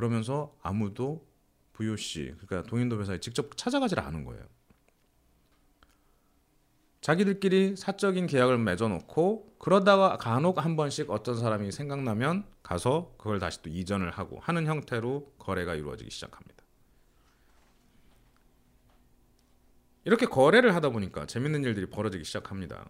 그러면서 0.00 0.56
아무도 0.62 1.28
VOC 1.74 2.34
그러니까 2.38 2.62
동인도 2.62 2.98
회사에 3.02 3.20
직접 3.20 3.54
찾아가질 3.54 4.00
않은 4.00 4.24
거예요. 4.24 4.42
자기들끼리 7.02 7.76
사적인 7.76 8.26
계약을 8.26 8.56
맺어놓고 8.56 9.56
그러다가 9.58 10.16
간혹 10.16 10.64
한 10.64 10.76
번씩 10.76 11.10
어떤 11.10 11.38
사람이 11.38 11.70
생각나면 11.70 12.46
가서 12.62 13.14
그걸 13.18 13.38
다시 13.40 13.60
또 13.60 13.68
이전을 13.68 14.10
하고 14.10 14.38
하는 14.40 14.66
형태로 14.66 15.34
거래가 15.38 15.74
이루어지기 15.74 16.10
시작합니다. 16.10 16.64
이렇게 20.04 20.24
거래를 20.24 20.74
하다 20.74 20.90
보니까 20.90 21.26
재밌는 21.26 21.62
일들이 21.64 21.90
벌어지기 21.90 22.24
시작합니다. 22.24 22.88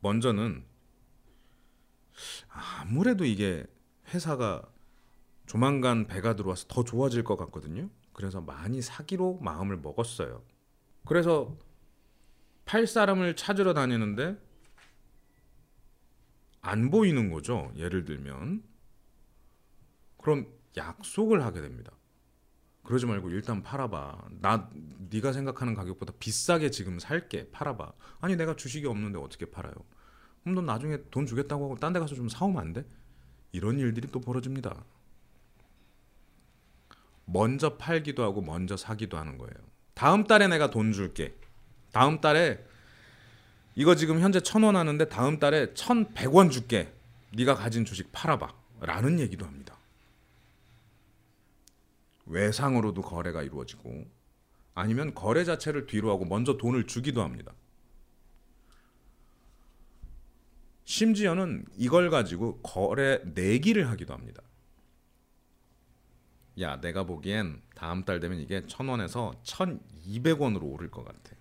먼저는 0.00 0.66
아무래도 2.50 3.24
이게 3.24 3.64
회사가 4.12 4.62
조만간 5.48 6.06
배가 6.06 6.36
들어와서 6.36 6.66
더 6.68 6.84
좋아질 6.84 7.24
것 7.24 7.36
같거든요. 7.36 7.88
그래서 8.12 8.40
많이 8.40 8.82
사기로 8.82 9.38
마음을 9.40 9.78
먹었어요. 9.78 10.42
그래서 11.06 11.56
팔 12.66 12.86
사람을 12.86 13.34
찾으러 13.34 13.72
다니는데 13.72 14.36
안 16.60 16.90
보이는 16.90 17.30
거죠. 17.30 17.72
예를 17.76 18.04
들면 18.04 18.62
그럼 20.18 20.46
약속을 20.76 21.42
하게 21.42 21.62
됩니다. 21.62 21.92
그러지 22.82 23.06
말고 23.06 23.30
일단 23.30 23.62
팔아봐. 23.62 24.28
나 24.40 24.70
네가 25.10 25.32
생각하는 25.32 25.72
가격보다 25.72 26.12
비싸게 26.18 26.70
지금 26.70 26.98
살게. 26.98 27.50
팔아봐. 27.52 27.92
아니 28.20 28.36
내가 28.36 28.54
주식이 28.54 28.86
없는데 28.86 29.18
어떻게 29.18 29.46
팔아요? 29.46 29.74
그럼 30.42 30.56
넌 30.56 30.66
나중에 30.66 30.98
돈 31.10 31.24
주겠다고 31.24 31.64
하고 31.64 31.76
딴 31.76 31.94
데 31.94 32.00
가서 32.00 32.14
좀 32.14 32.28
사오면 32.28 32.60
안 32.60 32.72
돼? 32.74 32.84
이런 33.52 33.78
일들이 33.78 34.08
또 34.08 34.20
벌어집니다. 34.20 34.84
먼저 37.30 37.76
팔기도 37.76 38.22
하고 38.24 38.40
먼저 38.40 38.76
사기도 38.76 39.18
하는 39.18 39.36
거예요. 39.38 39.52
다음 39.94 40.24
달에 40.24 40.48
내가 40.48 40.70
돈 40.70 40.92
줄게. 40.92 41.34
다음 41.92 42.20
달에 42.20 42.64
이거 43.74 43.94
지금 43.94 44.20
현재 44.20 44.40
천 44.40 44.64
원 44.64 44.76
하는데 44.76 45.08
다음 45.08 45.38
달에 45.38 45.74
천 45.74 46.12
백 46.14 46.34
원 46.34 46.50
줄게. 46.50 46.92
네가 47.34 47.54
가진 47.54 47.84
주식 47.84 48.10
팔아봐. 48.12 48.52
라는 48.80 49.20
얘기도 49.20 49.44
합니다. 49.44 49.76
외상으로도 52.26 53.02
거래가 53.02 53.42
이루어지고 53.42 54.06
아니면 54.74 55.14
거래 55.14 55.44
자체를 55.44 55.86
뒤로 55.86 56.10
하고 56.10 56.24
먼저 56.24 56.56
돈을 56.56 56.86
주기도 56.86 57.22
합니다. 57.22 57.52
심지어는 60.84 61.66
이걸 61.76 62.08
가지고 62.10 62.58
거래 62.62 63.20
내기를 63.24 63.90
하기도 63.90 64.14
합니다. 64.14 64.42
야, 66.60 66.80
내가 66.80 67.04
보기엔 67.04 67.62
다음 67.74 68.04
달 68.04 68.20
되면 68.20 68.38
이게 68.38 68.66
천 68.66 68.88
원에서 68.88 69.32
천 69.42 69.80
이백 70.04 70.40
원으로 70.40 70.66
오를 70.66 70.90
것 70.90 71.04
같아. 71.04 71.36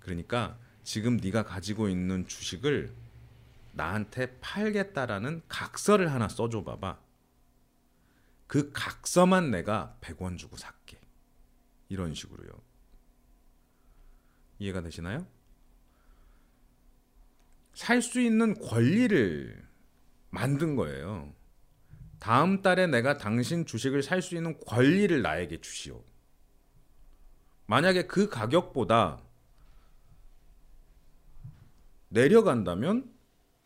그러니까 0.00 0.58
지금 0.82 1.16
네가 1.16 1.44
가지고 1.44 1.88
있는 1.88 2.26
주식을 2.26 2.92
나한테 3.72 4.38
팔겠다라는 4.40 5.42
각서를 5.48 6.12
하나 6.12 6.28
써줘 6.28 6.62
봐봐. 6.62 6.98
그 8.46 8.70
각서만 8.72 9.50
내가 9.50 9.96
100원 10.00 10.36
주고 10.36 10.56
살게. 10.56 11.00
이런 11.88 12.14
식으로요. 12.14 12.50
이해가 14.58 14.82
되시나요? 14.82 15.26
살 17.74 18.00
수 18.02 18.20
있는 18.20 18.54
권리를 18.54 19.66
만든 20.30 20.76
거예요. 20.76 21.32
다음 22.24 22.62
달에 22.62 22.86
내가 22.86 23.18
당신 23.18 23.66
주식을 23.66 24.02
살 24.02 24.22
수 24.22 24.34
있는 24.34 24.58
권리를 24.66 25.20
나에게 25.20 25.60
주시오. 25.60 26.02
만약에 27.66 28.06
그 28.06 28.30
가격보다 28.30 29.20
내려간다면 32.08 33.12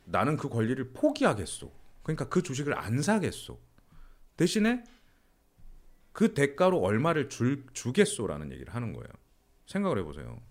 나는 0.06 0.36
그 0.36 0.48
권리를 0.48 0.92
포기하겠소. 0.92 1.72
그러니까 2.02 2.28
그 2.28 2.42
주식을 2.42 2.76
안 2.76 3.00
사겠소. 3.00 3.60
대신에 4.36 4.82
그 6.12 6.34
대가로 6.34 6.80
얼마를 6.80 7.28
줄, 7.28 7.64
주겠소라는 7.72 8.50
얘기를 8.50 8.74
하는 8.74 8.92
거예요. 8.92 9.08
생각을 9.66 9.98
해보세요. 9.98 10.42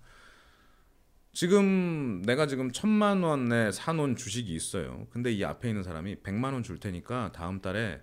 지금 1.34 2.22
내가 2.22 2.48
지금 2.48 2.72
천만 2.72 3.22
원에 3.22 3.74
사놓은 3.74 4.16
주식이 4.16 4.56
있어요. 4.56 5.08
근데 5.10 5.30
이 5.34 5.44
앞에 5.44 5.68
있는 5.68 5.84
사람이 5.84 6.22
백만 6.24 6.54
원 6.54 6.64
줄 6.64 6.80
테니까 6.80 7.34
다음 7.34 7.60
달에 7.60 8.02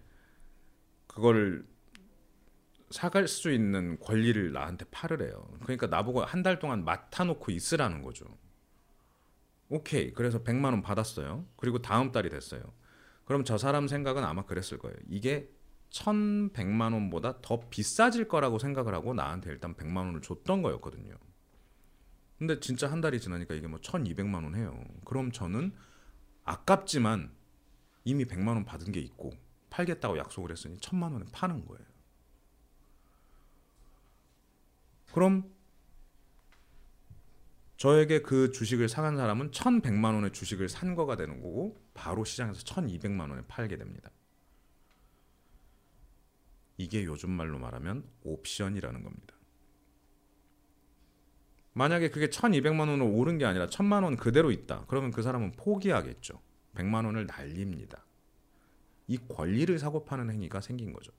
그거를 1.15 1.65
사갈 2.91 3.29
수 3.29 3.51
있는 3.53 3.99
권리를 4.01 4.53
나한테 4.53 4.85
팔으래요. 4.91 5.49
그러니까 5.63 5.87
나보고 5.87 6.25
한 6.25 6.43
달 6.43 6.59
동안 6.59 6.85
맡아놓고 6.85 7.51
있으라는 7.53 8.03
거죠. 8.03 8.27
오케이. 9.69 10.13
그래서 10.13 10.43
100만 10.43 10.67
원 10.67 10.83
받았어요. 10.83 11.47
그리고 11.57 11.81
다음 11.81 12.13
달이 12.13 12.31
됐어요. 12.31 12.63
그럼 13.25 13.45
저 13.45 13.57
사람 13.59 13.89
생각은 13.89 14.23
아마 14.25 14.45
그랬을 14.45 14.79
거예요. 14.79 14.97
이게 15.09 15.49
1,100만 15.91 16.93
원보다 16.93 17.41
더 17.41 17.61
비싸질 17.71 18.27
거라고 18.29 18.59
생각을 18.59 18.93
하고 18.95 19.15
나한테 19.15 19.51
일단 19.51 19.75
100만 19.75 19.99
원을 19.99 20.21
줬던 20.21 20.63
거였거든요. 20.63 21.15
근데 22.39 22.59
진짜 22.61 22.91
한 22.91 23.01
달이 23.01 23.21
지나니까 23.21 23.55
이게 23.55 23.69
뭐 23.69 23.79
1,200만 23.81 24.43
원 24.43 24.55
해요. 24.57 24.85
그럼 25.05 25.31
저는 25.31 25.73
아깝지만 26.45 27.33
이미 28.03 28.25
100만 28.25 28.49
원 28.49 28.65
받은 28.65 28.93
게 28.93 29.01
있고 29.01 29.33
팔겠다고 29.75 30.17
약속을 30.19 30.53
했으니 30.53 30.77
1,000만 30.79 31.13
원에 31.13 31.25
파는 31.33 31.67
거예요. 31.67 31.85
그럼 35.13 35.53
저에게 37.77 38.23
그 38.23 38.53
주식을 38.53 38.89
사간 38.89 39.17
사람은 39.17 39.51
1,100만 39.51 40.15
원의 40.15 40.33
주식을 40.33 40.69
산 40.69 40.95
거가 40.95 41.17
되는 41.17 41.41
거고 41.41 41.77
바로 41.93 42.25
시장에서 42.25 42.61
1,200만 42.61 43.31
원에 43.31 43.43
팔게 43.49 43.77
됩니다. 43.77 44.11
이게 46.77 47.05
요즘 47.05 47.31
말로 47.31 47.59
말하면 47.59 48.09
옵션이라는 48.23 49.03
겁니다. 49.03 49.35
만약에 51.73 52.11
그게 52.11 52.29
1200만 52.29 52.89
원으로 52.89 53.11
오른 53.11 53.39
게 53.39 53.45
아니라 53.45 53.67
1000만 53.67 54.05
원 54.05 54.17
그대로 54.17 54.53
있다. 54.53 54.85
그러면 54.87 55.11
그 55.11 55.23
사람은 55.23 55.53
포기하겠죠. 55.53 56.41
100만 56.75 57.05
원을 57.07 57.27
날립니다. 57.27 58.05
이 59.07 59.19
권리를 59.19 59.79
사고 59.79 60.05
파는 60.05 60.31
행위가 60.31 60.61
생긴 60.61 60.93
거죠. 60.93 61.13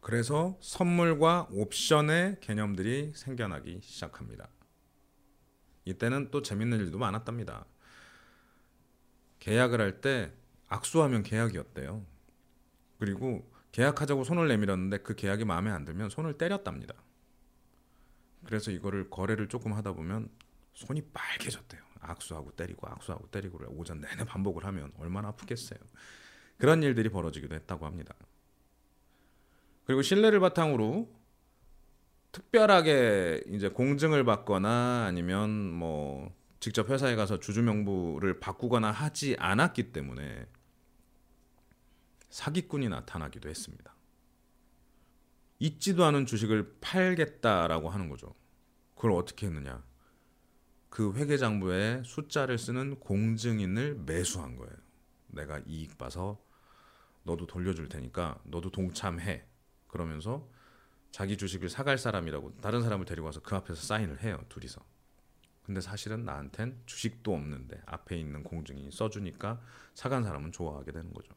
그래서 0.00 0.56
선물과 0.60 1.48
옵션의 1.52 2.38
개념들이 2.40 3.12
생겨나기 3.14 3.80
시작합니다. 3.82 4.48
이때는 5.84 6.30
또 6.30 6.42
재밌는 6.42 6.78
일도 6.80 6.98
많았답니다. 6.98 7.66
계약을 9.40 9.80
할 9.80 10.00
때 10.00 10.32
악수하면 10.68 11.22
계약이었대요. 11.24 12.04
그리고 12.98 13.50
계약하자고 13.72 14.24
손을 14.24 14.48
내밀었는데 14.48 14.98
그 14.98 15.14
계약이 15.14 15.44
마음에 15.44 15.70
안 15.70 15.84
들면 15.84 16.10
손을 16.10 16.38
때렸답니다. 16.38 16.94
그래서 18.44 18.70
이거를 18.70 19.10
거래를 19.10 19.48
조금 19.48 19.72
하다 19.74 19.92
보면 19.92 20.30
손이 20.74 21.02
빨개졌대요. 21.12 21.89
악수하고 22.00 22.52
때리고 22.52 22.88
악수하고 22.88 23.28
때리고를 23.28 23.68
오전 23.70 24.00
내내 24.00 24.24
반복을 24.24 24.64
하면 24.64 24.92
얼마나 24.98 25.28
아프겠어요. 25.28 25.78
그런 26.58 26.82
일들이 26.82 27.08
벌어지기도 27.08 27.54
했다고 27.54 27.86
합니다. 27.86 28.14
그리고 29.84 30.02
신뢰를 30.02 30.40
바탕으로 30.40 31.10
특별하게 32.32 33.42
이제 33.48 33.68
공증을 33.68 34.24
받거나 34.24 35.04
아니면 35.06 35.72
뭐 35.72 36.32
직접 36.60 36.90
회사에 36.90 37.16
가서 37.16 37.40
주주 37.40 37.62
명부를 37.62 38.38
바꾸거나 38.38 38.90
하지 38.90 39.34
않았기 39.38 39.92
때문에 39.92 40.46
사기꾼이 42.28 42.88
나타나기도 42.88 43.48
했습니다. 43.48 43.94
있지도 45.58 46.04
않은 46.04 46.26
주식을 46.26 46.76
팔겠다라고 46.80 47.90
하는 47.90 48.08
거죠. 48.08 48.34
그걸 48.94 49.12
어떻게 49.12 49.46
했느냐? 49.46 49.82
그 50.90 51.14
회계장부에 51.14 52.02
숫자를 52.04 52.58
쓰는 52.58 52.98
공증인을 52.98 54.02
매수한 54.04 54.56
거예요. 54.56 54.74
내가 55.28 55.60
이익 55.66 55.96
봐서 55.96 56.44
너도 57.22 57.46
돌려줄 57.46 57.88
테니까 57.88 58.40
너도 58.44 58.70
동참해. 58.70 59.44
그러면서 59.86 60.48
자기 61.12 61.36
주식을 61.36 61.68
사갈 61.68 61.96
사람이라고 61.96 62.60
다른 62.60 62.82
사람을 62.82 63.06
데리고 63.06 63.26
와서 63.26 63.40
그 63.40 63.54
앞에서 63.54 63.80
사인을 63.80 64.22
해요. 64.22 64.44
둘이서. 64.48 64.84
근데 65.62 65.80
사실은 65.80 66.24
나한텐 66.24 66.82
주식도 66.86 67.32
없는데 67.32 67.80
앞에 67.86 68.18
있는 68.18 68.42
공증인이 68.42 68.90
써주니까 68.90 69.60
사간 69.94 70.24
사람은 70.24 70.50
좋아하게 70.50 70.90
되는 70.90 71.12
거죠. 71.12 71.32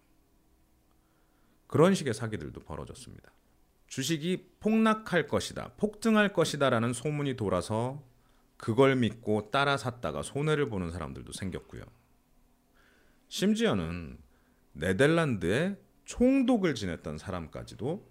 그런 1.68 1.94
식의 1.94 2.16
사기들도 2.16 2.62
벌어졌습니다. 2.62 3.32
주식이 3.88 4.56
폭락할 4.60 5.28
것이다, 5.28 5.74
폭등할 5.78 6.34
것이다라는 6.34 6.94
소문이 6.94 7.36
돌아서 7.36 8.04
그걸 8.64 8.96
믿고 8.96 9.52
따라 9.52 9.76
샀다가 9.76 10.24
손해를 10.24 10.70
보는 10.70 10.90
사람들도 10.92 11.34
생겼고요. 11.34 11.84
심지어는 13.28 14.18
네덜란드에 14.72 15.78
총독을 16.06 16.74
지냈던 16.74 17.18
사람까지도 17.18 18.10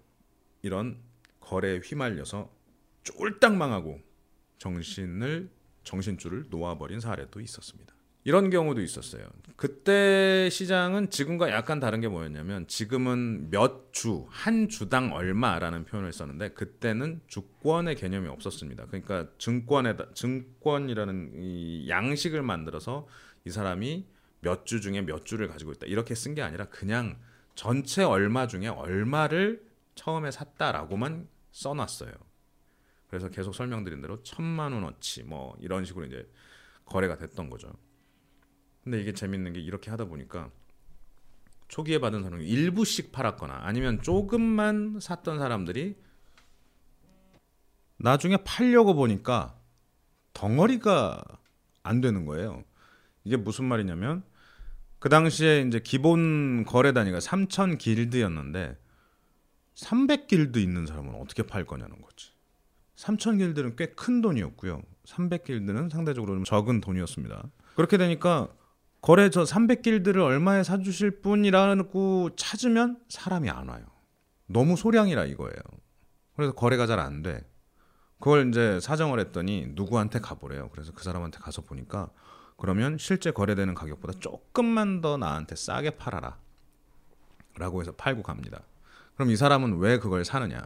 이런 0.61 1.01
거래에 1.39 1.79
휘말려서 1.79 2.55
쫄딱 3.01 3.55
망하고 3.55 3.99
정신을 4.59 5.49
정신줄을 5.85 6.49
놓아버린 6.51 6.99
사례도 6.99 7.41
있었습니다. 7.41 7.92
이런 8.25 8.49
경우도 8.49 8.81
있었어요. 8.81 9.27
그때 9.57 10.49
시장은 10.49 11.09
지금과 11.09 11.51
약간 11.51 11.79
다른 11.79 11.99
게 11.99 12.07
뭐였냐면 12.07 12.65
지금은 12.67 13.49
몇 13.49 13.91
주, 13.91 14.25
한 14.29 14.69
주당 14.69 15.13
얼마라는 15.13 15.85
표현을 15.85 16.13
썼는데 16.13 16.49
그때는 16.53 17.21
주권의 17.27 17.95
개념이 17.95 18.29
없었습니다. 18.29 18.85
그러니까 18.87 19.27
증권에다 19.37 20.13
증권이라는 20.13 21.31
이 21.35 21.89
양식을 21.89 22.41
만들어서 22.41 23.07
이 23.45 23.49
사람이 23.49 24.07
몇 24.39 24.65
주 24.65 24.81
중에 24.81 25.01
몇 25.01 25.25
주를 25.25 25.47
가지고 25.47 25.71
있다. 25.73 25.87
이렇게 25.87 26.15
쓴 26.15 26.33
게 26.35 26.41
아니라 26.41 26.65
그냥 26.65 27.17
전체 27.55 28.03
얼마 28.03 28.47
중에 28.47 28.67
얼마를 28.67 29.63
처음에 29.95 30.31
샀다라고만 30.31 31.27
써 31.51 31.73
놨어요. 31.73 32.11
그래서 33.07 33.29
계속 33.29 33.53
설명드린 33.53 34.01
대로 34.01 34.23
천만 34.23 34.73
원어치 34.73 35.23
뭐 35.23 35.55
이런 35.61 35.85
식으로 35.85 36.05
이제 36.05 36.27
거래가 36.85 37.17
됐던 37.17 37.49
거죠. 37.49 37.71
근데 38.83 38.99
이게 39.01 39.13
재밌는 39.13 39.53
게 39.53 39.59
이렇게 39.61 39.89
하다 39.91 40.05
보니까 40.05 40.49
초기에 41.67 41.99
받은 41.99 42.23
사람이 42.23 42.45
일부씩 42.45 43.11
팔았거나 43.11 43.61
아니면 43.63 44.01
조금만 44.01 44.99
샀던 44.99 45.39
사람들이 45.39 45.95
나중에 47.97 48.37
팔려고 48.43 48.93
보니까 48.93 49.57
덩어리가 50.33 51.23
안 51.83 52.01
되는 52.01 52.25
거예요. 52.25 52.63
이게 53.23 53.37
무슨 53.37 53.65
말이냐면 53.65 54.23
그 54.99 55.09
당시에 55.09 55.61
이제 55.61 55.79
기본 55.79 56.65
거래 56.65 56.91
단위가 56.93 57.19
3천 57.19 57.77
길드였는데 57.77 58.77
300 59.75 60.27
길드 60.27 60.59
있는 60.59 60.85
사람은 60.85 61.15
어떻게 61.15 61.43
팔 61.43 61.65
거냐는 61.65 62.01
거지. 62.01 62.31
3천 62.95 63.37
길드는 63.37 63.75
꽤 63.75 63.87
큰 63.95 64.21
돈이었고요. 64.21 64.81
300 65.05 65.45
길드는 65.45 65.89
상대적으로 65.89 66.35
좀 66.35 66.43
적은 66.43 66.81
돈이었습니다. 66.81 67.49
그렇게 67.75 67.97
되니까 67.97 68.53
거래 69.03 69.29
저 69.29 69.43
300길드를 69.43 70.23
얼마에 70.23 70.63
사주실 70.63 71.19
분이라고 71.19 72.37
찾으면 72.37 73.01
사람이 73.09 73.49
안 73.49 73.67
와요. 73.67 73.85
너무 74.47 74.77
소량이라 74.77 75.25
이거예요. 75.25 75.57
그래서 76.37 76.53
거래가 76.53 76.87
잘 76.87 76.99
안 76.99 77.21
돼. 77.21 77.45
그걸 78.17 78.47
이제 78.47 78.79
사정을 78.79 79.19
했더니 79.19 79.67
누구한테 79.71 80.19
가보래요. 80.19 80.69
그래서 80.69 80.93
그 80.93 81.03
사람한테 81.03 81.39
가서 81.39 81.63
보니까 81.63 82.11
그러면 82.55 82.97
실제 82.97 83.31
거래되는 83.31 83.73
가격보다 83.73 84.19
조금만 84.21 85.01
더 85.01 85.17
나한테 85.17 85.57
싸게 85.57 85.97
팔아라. 85.97 86.39
라고 87.57 87.81
해서 87.81 87.91
팔고 87.91 88.23
갑니다. 88.23 88.61
그럼 89.15 89.31
이 89.31 89.35
사람은 89.35 89.79
왜 89.79 89.99
그걸 89.99 90.23
사느냐? 90.23 90.65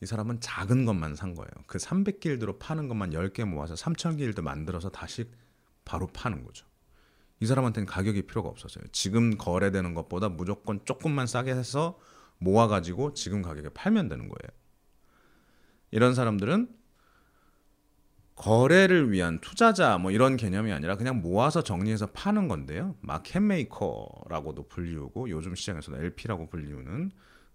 이 0.00 0.06
사람은 0.06 0.38
작은 0.38 0.84
것만 0.84 1.16
산 1.16 1.34
거예요. 1.34 1.50
그 1.66 1.78
300길드로 1.78 2.60
파는 2.60 2.86
것만 2.86 3.10
10개 3.10 3.44
모아서 3.44 3.74
3000길드 3.74 4.42
만들어서 4.42 4.90
다시 4.90 5.28
바로 5.84 6.06
파는 6.06 6.44
거죠. 6.44 6.66
이 7.44 7.46
사람한테는 7.46 7.86
가격이 7.86 8.22
필요가 8.22 8.48
없었어요. 8.48 8.84
지금 8.90 9.36
거래되는 9.36 9.92
것보다 9.92 10.30
무조건 10.30 10.80
조금만 10.86 11.26
싸게 11.26 11.52
해서 11.52 11.98
모아가지고 12.38 13.12
지금 13.12 13.42
가격에 13.42 13.68
팔면 13.68 14.08
되는 14.08 14.28
거예요. 14.28 14.50
이런 15.90 16.14
사람들은 16.14 16.68
거래를 18.34 19.12
위한 19.12 19.40
투자자 19.40 19.98
뭐 19.98 20.10
이런 20.10 20.36
개념이 20.36 20.72
아니라 20.72 20.96
그냥 20.96 21.20
모아서 21.20 21.62
정리해서 21.62 22.06
파는 22.06 22.48
건데요. 22.48 22.96
market 23.00 23.40
maker라고도 23.40 24.66
불리우고 24.68 25.28
요즘 25.28 25.54
시장에서는 25.54 26.00
LP라고 26.00 26.48
불리우는 26.48 27.12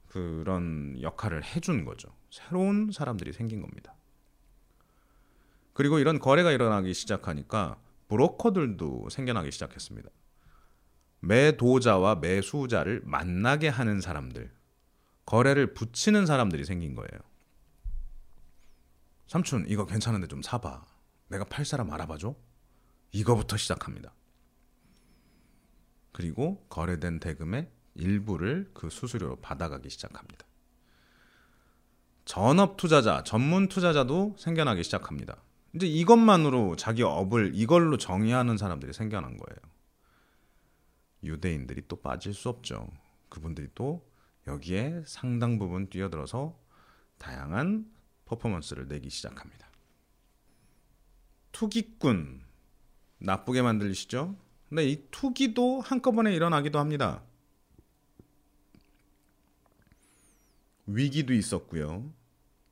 그런 0.08 1.02
역할을 1.02 1.44
해준 1.44 1.84
거죠. 1.84 2.10
새로운 2.30 2.92
사람들이 2.92 3.34
생긴 3.34 3.62
겁니다. 3.62 3.96
그리고 5.74 5.98
이런 5.98 6.20
거래가 6.20 6.52
일어나기 6.52 6.94
시작하니까 6.94 7.78
브로커들도 8.10 9.10
생겨나기 9.10 9.52
시작했습니다. 9.52 10.10
매도자와 11.22 12.16
매수자를 12.16 13.02
만나게 13.06 13.70
하는 13.70 14.02
사람들, 14.02 14.52
거래를 15.26 15.74
붙이는 15.74 16.26
사람들이 16.26 16.66
생긴 16.66 16.96
거예요. 16.96 17.20
삼촌, 19.28 19.66
이거 19.68 19.86
괜찮은데 19.86 20.28
좀 20.28 20.42
사봐. 20.42 20.86
내가 21.28 21.44
팔 21.46 21.64
사람 21.66 21.92
알아봐줘? 21.92 22.36
이거부터 23.12 23.58
시작합니다. 23.58 24.14
그리고 26.12 26.66
거래된 26.70 27.20
대금의 27.20 27.70
일부를 27.94 28.72
그 28.74 28.90
수수료로 28.90 29.36
받아가기 29.38 29.90
시작합니다. 29.90 30.48
전업 32.26 32.78
투자자, 32.78 33.24
전문 33.24 33.68
투자자도 33.68 34.36
생겨나기 34.40 34.84
시작합니다. 34.84 35.44
이제 35.76 35.86
이것만으로 35.86 36.76
자기 36.76 37.04
업을 37.04 37.52
이걸로 37.54 37.98
정의하는 37.98 38.58
사람들이 38.58 38.94
생겨난 38.94 39.38
거예요. 39.38 39.60
유대인들이 41.24 41.84
또 41.88 42.02
빠질 42.02 42.34
수 42.34 42.50
없죠. 42.50 42.90
그분들이 43.30 43.68
또 43.76 44.08
여기에 44.48 45.04
상당 45.06 45.60
부분 45.60 45.90
뛰어들어서 45.90 46.58
다양한 47.18 47.92
퍼포먼스를 48.26 48.88
내기 48.88 49.10
시작합니다. 49.10 49.68
투기꾼 51.52 52.42
나쁘게 53.20 53.62
만들시죠? 53.62 54.36
근데 54.70 54.88
이 54.88 55.08
투기도 55.12 55.82
한꺼번에 55.82 56.34
일어나기도 56.34 56.80
합니다. 56.80 57.24
위기도 60.86 61.34
있었고요. 61.34 62.12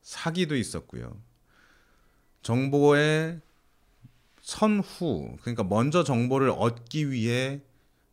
사기도 0.01 0.55
있었고요. 0.55 1.21
정보의 2.47 3.41
선후 4.39 5.35
그러니까 5.41 5.65
먼저 5.65 6.05
정보를 6.05 6.49
얻기 6.49 7.11
위해 7.11 7.61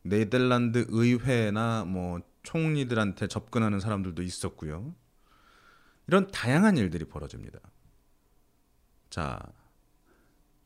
네덜란드 0.01 0.85
의회나 0.89 1.85
뭐 1.85 2.19
총리들한테 2.43 3.27
접근하는 3.27 3.79
사람들도 3.79 4.21
있었고요. 4.21 4.93
이런 6.07 6.29
다양한 6.31 6.75
일들이 6.75 7.05
벌어집니다. 7.05 7.59
자, 9.09 9.39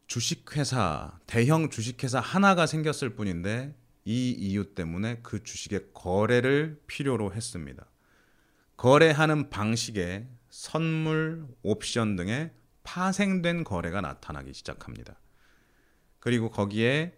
주식회사, 0.08 1.20
대형 1.28 1.70
주식회사 1.70 2.20
하나가 2.20 2.66
생겼을 2.66 3.12
뿐인데 3.12 3.76
이 4.04 4.32
이유 4.32 4.74
때문에 4.74 5.20
그 5.22 5.44
주식의 5.44 5.92
거래를 5.94 6.82
필요로 6.88 7.36
했습니다. 7.36 7.86
거래하는 8.78 9.52
방식에 9.52 10.28
선물, 10.50 11.46
옵션 11.62 12.16
등의 12.16 12.52
파생된 12.90 13.66
거래가 13.66 14.02
나타나기 14.02 14.52
시작합니다. 14.52 15.20
그리고 16.20 16.50
거기에 16.50 17.16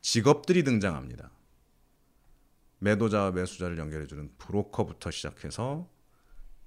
직업들이 0.00 0.64
등장합니다. 0.64 1.30
매도자와 2.78 3.32
매수자를 3.32 3.76
연결해주는 3.76 4.36
브로커부터 4.38 5.10
시작해서 5.10 5.86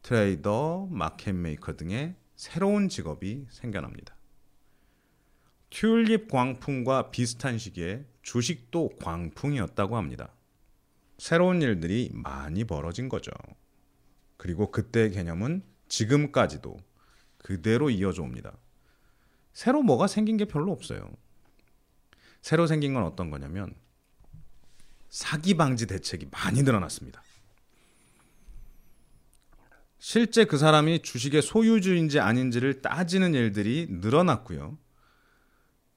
트레이더, 0.03 0.87
마켓메이커 0.91 1.77
등의 1.77 2.15
새로운 2.35 2.89
직업이 2.89 3.47
생겨납니다. 3.49 4.15
튤립 5.71 6.29
광풍과 6.29 7.09
비슷한 7.09 7.57
시기에 7.57 8.05
주식도 8.21 8.97
광풍이었다고 9.01 9.97
합니다. 9.97 10.31
새로운 11.17 11.63
일들이 11.63 12.11
많이 12.13 12.65
벌어진 12.65 13.09
거죠. 13.09 13.31
그리고 14.37 14.69
그때의 14.69 15.09
개념은 15.09 15.63
지금까지도 15.87 16.77
그대로 17.43 17.91
이어져 17.91 18.23
옵니다. 18.23 18.57
새로 19.53 19.83
뭐가 19.83 20.07
생긴 20.07 20.37
게 20.37 20.45
별로 20.45 20.71
없어요. 20.71 21.11
새로 22.41 22.65
생긴 22.65 22.95
건 22.95 23.03
어떤 23.03 23.29
거냐면 23.29 23.75
사기 25.09 25.55
방지 25.55 25.85
대책이 25.85 26.29
많이 26.31 26.63
늘어났습니다. 26.63 27.21
실제 29.99 30.43
그 30.43 30.57
사람이 30.57 31.01
주식의 31.03 31.41
소유주인지 31.41 32.19
아닌지를 32.19 32.81
따지는 32.81 33.33
일들이 33.33 33.87
늘어났고요. 33.89 34.77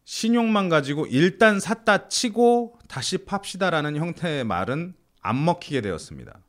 신용만 0.04 0.68
가지고 0.68 1.06
일단 1.06 1.58
샀다 1.58 2.08
치고 2.08 2.78
다시 2.86 3.18
팝시다라는 3.18 3.96
형태의 3.96 4.44
말은 4.44 4.94
안 5.20 5.44
먹히게 5.44 5.80
되었습니다. 5.80 6.40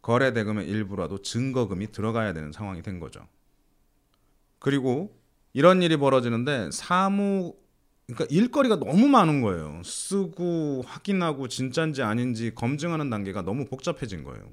거래 0.00 0.32
대금의 0.32 0.66
일부라도 0.66 1.20
증거금이 1.20 1.92
들어가야 1.92 2.32
되는 2.32 2.50
상황이 2.52 2.80
된 2.80 2.98
거죠. 2.98 3.28
그리고 4.58 5.16
이런 5.52 5.82
일이 5.82 5.96
벌어지는데 5.96 6.70
사무 6.72 7.54
그러니까 8.06 8.26
일거리가 8.30 8.76
너무 8.76 9.06
많은 9.08 9.42
거예요. 9.42 9.82
쓰고 9.84 10.82
확인하고 10.86 11.48
진짜인지 11.48 12.02
아닌지 12.02 12.54
검증하는 12.54 13.10
단계가 13.10 13.42
너무 13.42 13.66
복잡해진 13.66 14.24
거예요. 14.24 14.50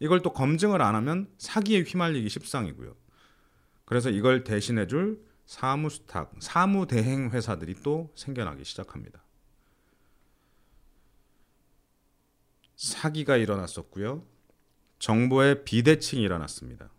이걸 0.00 0.20
또 0.22 0.32
검증을 0.32 0.82
안 0.82 0.94
하면 0.94 1.28
사기에 1.38 1.82
휘말리기 1.82 2.28
십상이고요. 2.28 2.94
그래서 3.86 4.10
이걸 4.10 4.44
대신해 4.44 4.86
줄 4.86 5.22
사무 5.46 5.88
수탁, 5.88 6.32
사무 6.40 6.86
대행 6.86 7.30
회사들이 7.30 7.76
또 7.82 8.10
생겨나기 8.14 8.64
시작합니다. 8.64 9.22
사기가 12.76 13.36
일어났었고요. 13.36 14.26
정보의 14.98 15.64
비대칭이 15.64 16.22
일어났습니다. 16.22 16.90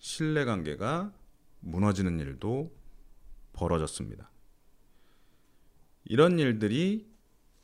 신뢰 0.00 0.46
관계가 0.46 1.12
무너지는 1.60 2.18
일도 2.18 2.74
벌어졌습니다. 3.52 4.30
이런 6.04 6.38
일들이 6.38 7.06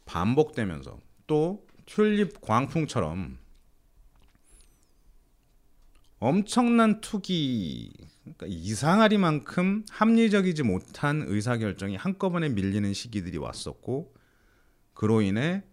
반복되면서 0.05 1.01
또 1.27 1.67
튤립 1.87 2.41
광풍처럼 2.43 3.39
엄청난 6.19 7.01
투기 7.01 7.93
그러니까 8.23 8.47
이상하리만큼 8.49 9.85
합리적이지 9.91 10.63
못한 10.63 11.25
의사결정이 11.27 11.97
한꺼번에 11.97 12.49
밀리는 12.51 12.93
시기들이 12.93 13.39
왔었고 13.39 14.15
그로 14.95 15.23
인해 15.23 15.65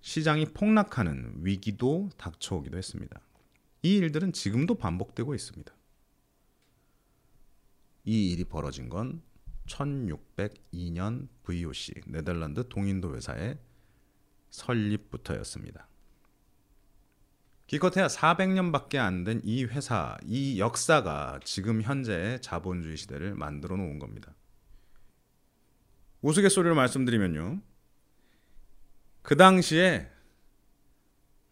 시장이 0.00 0.46
폭락하는 0.46 1.34
위기도 1.42 2.08
닥쳐오기도 2.16 2.78
했습니다. 2.78 3.20
이 3.82 3.96
일들은 3.96 4.32
지금도 4.32 4.74
반복되고 4.76 5.34
있습니다. 5.34 5.72
이 8.04 8.32
일이 8.32 8.44
벌어진 8.44 8.88
건 8.88 9.22
1602년 9.66 11.28
VOC 11.44 11.92
네덜란드 12.06 12.68
동인도 12.68 13.14
회사의 13.14 13.58
설립부터였습니다. 14.50 15.86
기껏해야 17.66 18.06
400년밖에 18.06 18.96
안 18.96 19.24
된 19.24 19.42
이 19.44 19.64
회사, 19.64 20.16
이 20.24 20.58
역사가 20.58 21.40
지금 21.44 21.82
현재의 21.82 22.40
자본주의 22.40 22.96
시대를 22.96 23.34
만들어 23.34 23.76
놓은 23.76 23.98
겁니다. 23.98 24.34
우스갯소리로 26.22 26.74
말씀드리면요. 26.74 27.60
그 29.20 29.36
당시에 29.36 30.10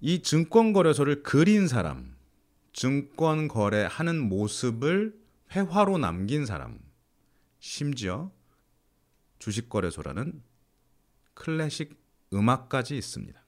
이 0.00 0.22
증권거래소를 0.22 1.22
그린 1.22 1.68
사람, 1.68 2.15
증권 2.76 3.48
거래하는 3.48 4.20
모습을 4.28 5.18
회화로 5.50 5.96
남긴 5.96 6.44
사람, 6.44 6.78
심지어 7.58 8.30
주식거래소라는 9.38 10.42
클래식 11.32 11.98
음악까지 12.34 12.98
있습니다. 12.98 13.42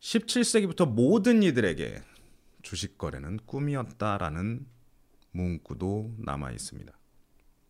17세기부터 0.00 0.86
모든 0.86 1.42
이들에게 1.42 2.02
주식 2.60 2.98
거래는 2.98 3.38
꿈이었다라는 3.46 4.66
문구도 5.30 6.16
남아 6.18 6.52
있습니다. 6.52 6.92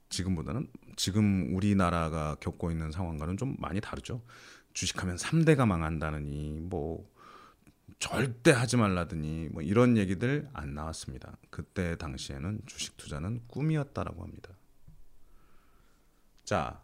지금보다는 0.08 0.68
지금 0.96 1.54
우리나라가 1.54 2.34
겪고 2.40 2.72
있는 2.72 2.90
상황과는 2.90 3.36
좀 3.36 3.54
많이 3.60 3.80
다르죠. 3.80 4.20
주식하면 4.72 5.14
3대가 5.14 5.64
망한다느니 5.64 6.58
뭐 6.60 7.08
절대 8.02 8.50
하지 8.50 8.76
말라더니 8.76 9.48
뭐 9.52 9.62
이런 9.62 9.96
얘기들 9.96 10.48
안 10.52 10.74
나왔습니다. 10.74 11.36
그때 11.50 11.94
당시에는 11.96 12.62
주식 12.66 12.96
투자는 12.96 13.42
꿈이었다라고 13.46 14.24
합니다. 14.24 14.50
자, 16.42 16.82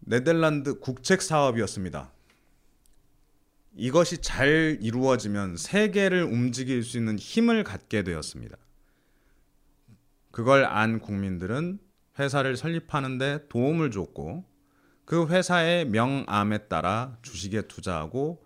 네덜란드 0.00 0.80
국책 0.80 1.22
사업이었습니다. 1.22 2.10
이것이 3.76 4.20
잘 4.20 4.76
이루어지면 4.80 5.56
세계를 5.56 6.24
움직일 6.24 6.82
수 6.82 6.98
있는 6.98 7.16
힘을 7.16 7.62
갖게 7.62 8.02
되었습니다. 8.02 8.56
그걸 10.32 10.64
안 10.64 10.98
국민들은 10.98 11.78
회사를 12.18 12.56
설립하는데 12.56 13.46
도움을 13.48 13.92
줬고 13.92 14.50
그 15.04 15.28
회사의 15.28 15.84
명암에 15.86 16.66
따라 16.66 17.16
주식에 17.22 17.68
투자하고 17.68 18.41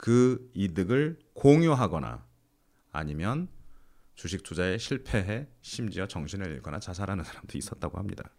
그 0.00 0.50
이득을 0.54 1.18
공유하거나 1.34 2.26
아니면 2.90 3.48
주식 4.14 4.42
투자에 4.42 4.78
실패해 4.78 5.46
심지어 5.60 6.06
정신을 6.06 6.52
잃거나 6.52 6.80
자살하는 6.80 7.22
사람도 7.22 7.58
있었다고 7.58 7.98
합니다. 7.98 8.30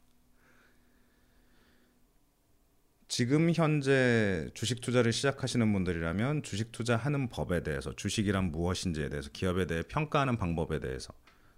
지금 3.08 3.52
현재 3.54 4.50
주식 4.56 4.82
투자를 4.82 5.14
시작하시는 5.14 5.72
분들이라면 5.72 6.42
주식 6.42 6.72
투자하는 6.72 7.30
법에 7.30 7.62
대해서 7.62 7.96
주식이란 7.96 8.52
무엇인지에 8.52 9.10
대해서 9.10 9.30
기업에 9.32 9.68
대해 9.68 9.84
평가하는 9.84 10.38
방법에 10.38 10.80
대해서 10.80 11.14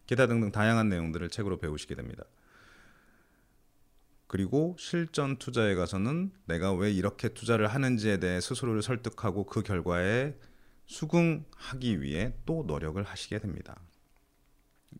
기타 0.06 0.28
등등 0.28 0.52
다양한 0.52 0.90
내용들을 0.90 1.30
책으로 1.30 1.60
배우시게 1.60 1.96
됩니다. 1.96 2.26
그리고 4.28 4.76
실전 4.80 5.38
투자에 5.38 5.76
가서는 5.76 6.32
내가 6.46 6.74
왜 6.74 6.92
이렇게 6.92 7.30
투자를 7.30 7.68
하는지에 7.68 8.18
대해 8.18 8.42
스스로를 8.42 8.82
설득하고 8.82 9.46
그 9.46 9.62
결과에 9.62 10.36
수긍하기 10.86 12.02
위해 12.02 12.34
또 12.46 12.64
노력을 12.66 13.02
하시게 13.02 13.40
됩니다. 13.40 13.80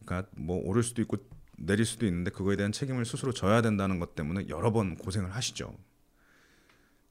그러니까 0.06 0.30
뭐 0.36 0.62
오를 0.64 0.84
수도 0.84 1.02
있고 1.02 1.18
내릴 1.58 1.86
수도 1.86 2.06
있는데 2.06 2.32
그거에 2.32 2.56
대한 2.56 2.72
책임을 2.72 3.06
스스로 3.06 3.32
져야 3.34 3.62
된다는 3.62 4.00
것 4.00 4.16
때문에 4.16 4.50
여러 4.50 4.72
번 4.72 4.98
고생을 4.98 5.34
하시죠. 5.36 5.76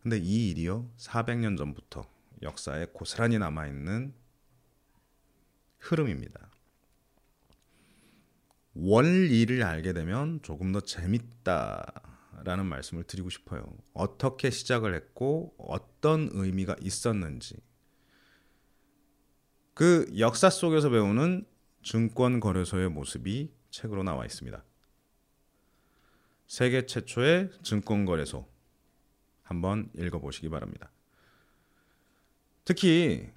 근데 0.02 0.18
이 0.18 0.50
일이요 0.50 0.90
400년 0.98 1.56
전부터 1.56 2.04
역사에 2.42 2.86
고스란히 2.92 3.38
남아 3.38 3.68
있는 3.68 4.12
흐름입니다. 5.78 6.51
원리를 8.74 9.62
알게 9.62 9.92
되면 9.92 10.40
조금 10.42 10.72
더 10.72 10.80
재밌다라는 10.80 12.66
말씀을 12.66 13.04
드리고 13.04 13.30
싶어요. 13.30 13.64
어떻게 13.92 14.50
시작을 14.50 14.94
했고 14.94 15.54
어떤 15.58 16.30
의미가 16.32 16.76
있었는지 16.80 17.56
그 19.74 20.10
역사 20.18 20.50
속에서 20.50 20.90
배우는 20.90 21.46
증권 21.82 22.40
거래소의 22.40 22.90
모습이 22.90 23.52
책으로 23.70 24.02
나와 24.02 24.24
있습니다. 24.24 24.62
세계 26.46 26.84
최초의 26.86 27.50
증권 27.62 28.04
거래소 28.04 28.46
한번 29.42 29.90
읽어 29.96 30.18
보시기 30.18 30.48
바랍니다. 30.48 30.90
특히 32.64 33.30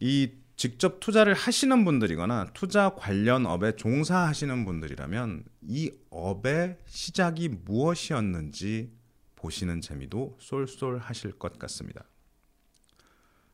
이 0.00 0.32
직접 0.58 0.98
투자를 0.98 1.34
하시는 1.34 1.84
분들이거나 1.84 2.48
투자 2.52 2.90
관련 2.90 3.46
업에 3.46 3.76
종사하시는 3.76 4.64
분들이라면 4.64 5.44
이 5.62 5.92
업의 6.10 6.78
시작이 6.84 7.48
무엇이었는지 7.48 8.90
보시는 9.36 9.80
재미도 9.80 10.36
쏠쏠하실 10.40 11.38
것 11.38 11.60
같습니다. 11.60 12.04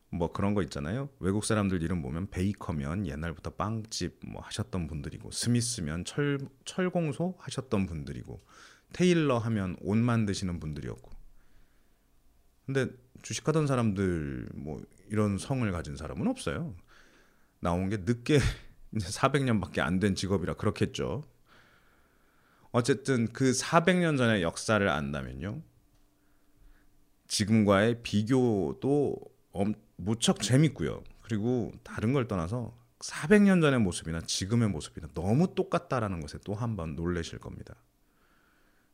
뭐 0.08 0.32
그런 0.32 0.54
거 0.54 0.62
있잖아요. 0.62 1.10
외국 1.20 1.44
사람들 1.44 1.82
이름 1.82 2.00
보면 2.00 2.30
베이커면 2.30 3.06
옛날부터 3.06 3.50
빵집 3.50 4.20
뭐 4.26 4.40
하셨던 4.40 4.86
분들이고 4.86 5.30
스미스면 5.30 6.06
철 6.06 6.38
철공소 6.64 7.36
하셨던 7.38 7.84
분들이고 7.84 8.42
테일러 8.94 9.36
하면 9.36 9.76
옷 9.82 9.98
만드시는 9.98 10.58
분들이었고 10.58 11.10
근데 12.64 12.88
주식하던 13.20 13.66
사람들 13.66 14.48
뭐 14.54 14.82
이런 15.10 15.36
성을 15.36 15.70
가진 15.70 15.96
사람은 15.96 16.28
없어요. 16.28 16.74
나온 17.64 17.88
게 17.88 17.96
늦게 17.96 18.38
이제 18.94 19.08
400년밖에 19.08 19.80
안 19.80 19.98
된 19.98 20.14
직업이라 20.14 20.54
그렇겠죠. 20.54 21.22
어쨌든 22.72 23.26
그 23.32 23.52
400년 23.52 24.18
전의 24.18 24.42
역사를 24.42 24.86
안다면요. 24.86 25.62
지금과의 27.28 28.02
비교도 28.02 29.16
엄, 29.52 29.74
무척 29.96 30.40
재밌고요. 30.42 31.02
그리고 31.22 31.72
다른 31.82 32.12
걸 32.12 32.28
떠나서 32.28 32.76
400년 32.98 33.60
전의 33.62 33.80
모습이나 33.80 34.20
지금의 34.20 34.68
모습이나 34.68 35.08
너무 35.14 35.54
똑같다라는 35.54 36.20
것에 36.20 36.38
또 36.44 36.54
한 36.54 36.76
번 36.76 36.96
놀라실 36.96 37.38
겁니다. 37.38 37.74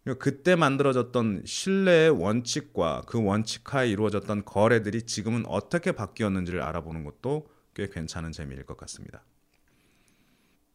그러니까 0.05 0.23
그때 0.25 0.55
만들어졌던 0.57 1.43
신뢰의 1.45 2.11
원칙과 2.11 3.03
그 3.07 3.23
원칙하에 3.23 3.89
이루어졌던 3.91 4.45
거래들이 4.45 5.03
지금은 5.03 5.45
어떻게 5.47 5.93
바뀌었는지를 5.93 6.63
알아보는 6.63 7.05
것도 7.05 7.49
꽤 7.81 7.89
괜찮은 7.89 8.31
재미일 8.33 8.67
것 8.67 8.77
같습니다. 8.77 9.25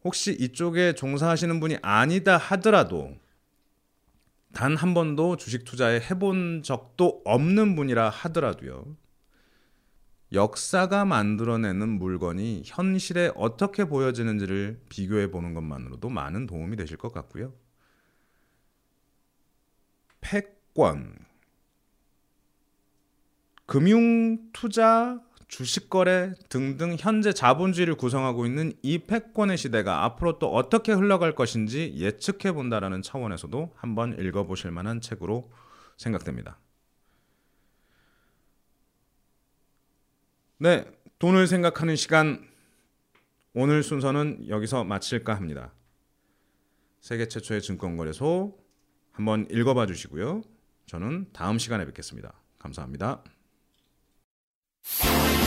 혹시 0.02 0.32
이쪽에 0.32 0.92
종사하시는 0.92 1.60
분이 1.60 1.78
아니다 1.80 2.36
하더라도 2.36 3.16
단 4.52 4.74
한 4.74 4.92
번도 4.92 5.36
주식 5.36 5.64
투자에 5.64 6.00
해본 6.00 6.64
적도 6.64 7.22
없는 7.24 7.76
분이라 7.76 8.08
하더라도요. 8.08 8.96
역사가 10.32 11.04
만들어내는 11.04 11.88
물건이 11.88 12.64
현실에 12.66 13.30
어떻게 13.36 13.84
보여지는지를 13.84 14.80
비교해 14.88 15.30
보는 15.30 15.54
것만으로도 15.54 16.08
많은 16.08 16.46
도움이 16.46 16.74
되실 16.74 16.96
것 16.96 17.12
같고요. 17.12 17.54
패권, 20.20 21.16
금융 23.66 24.50
투자 24.52 25.20
주식 25.48 25.88
거래 25.88 26.32
등등 26.48 26.96
현재 26.98 27.32
자본주의를 27.32 27.94
구성하고 27.94 28.46
있는 28.46 28.72
이 28.82 28.98
패권의 28.98 29.56
시대가 29.56 30.04
앞으로 30.04 30.38
또 30.38 30.52
어떻게 30.52 30.92
흘러갈 30.92 31.34
것인지 31.34 31.94
예측해 31.96 32.52
본다라는 32.52 33.02
차원에서도 33.02 33.72
한번 33.76 34.18
읽어 34.18 34.44
보실 34.44 34.70
만한 34.72 35.00
책으로 35.00 35.50
생각됩니다. 35.96 36.58
네, 40.58 40.84
돈을 41.18 41.46
생각하는 41.46 41.96
시간 41.96 42.48
오늘 43.52 43.82
순서는 43.82 44.48
여기서 44.48 44.84
마칠까 44.84 45.34
합니다. 45.34 45.72
세계 47.00 47.28
최초의 47.28 47.62
증권거래소 47.62 48.58
한번 49.12 49.46
읽어봐 49.50 49.86
주시고요. 49.86 50.42
저는 50.86 51.28
다음 51.32 51.58
시간에 51.58 51.84
뵙겠습니다. 51.86 52.34
감사합니다. 52.58 53.22
Thank 54.88 55.40
you. 55.40 55.45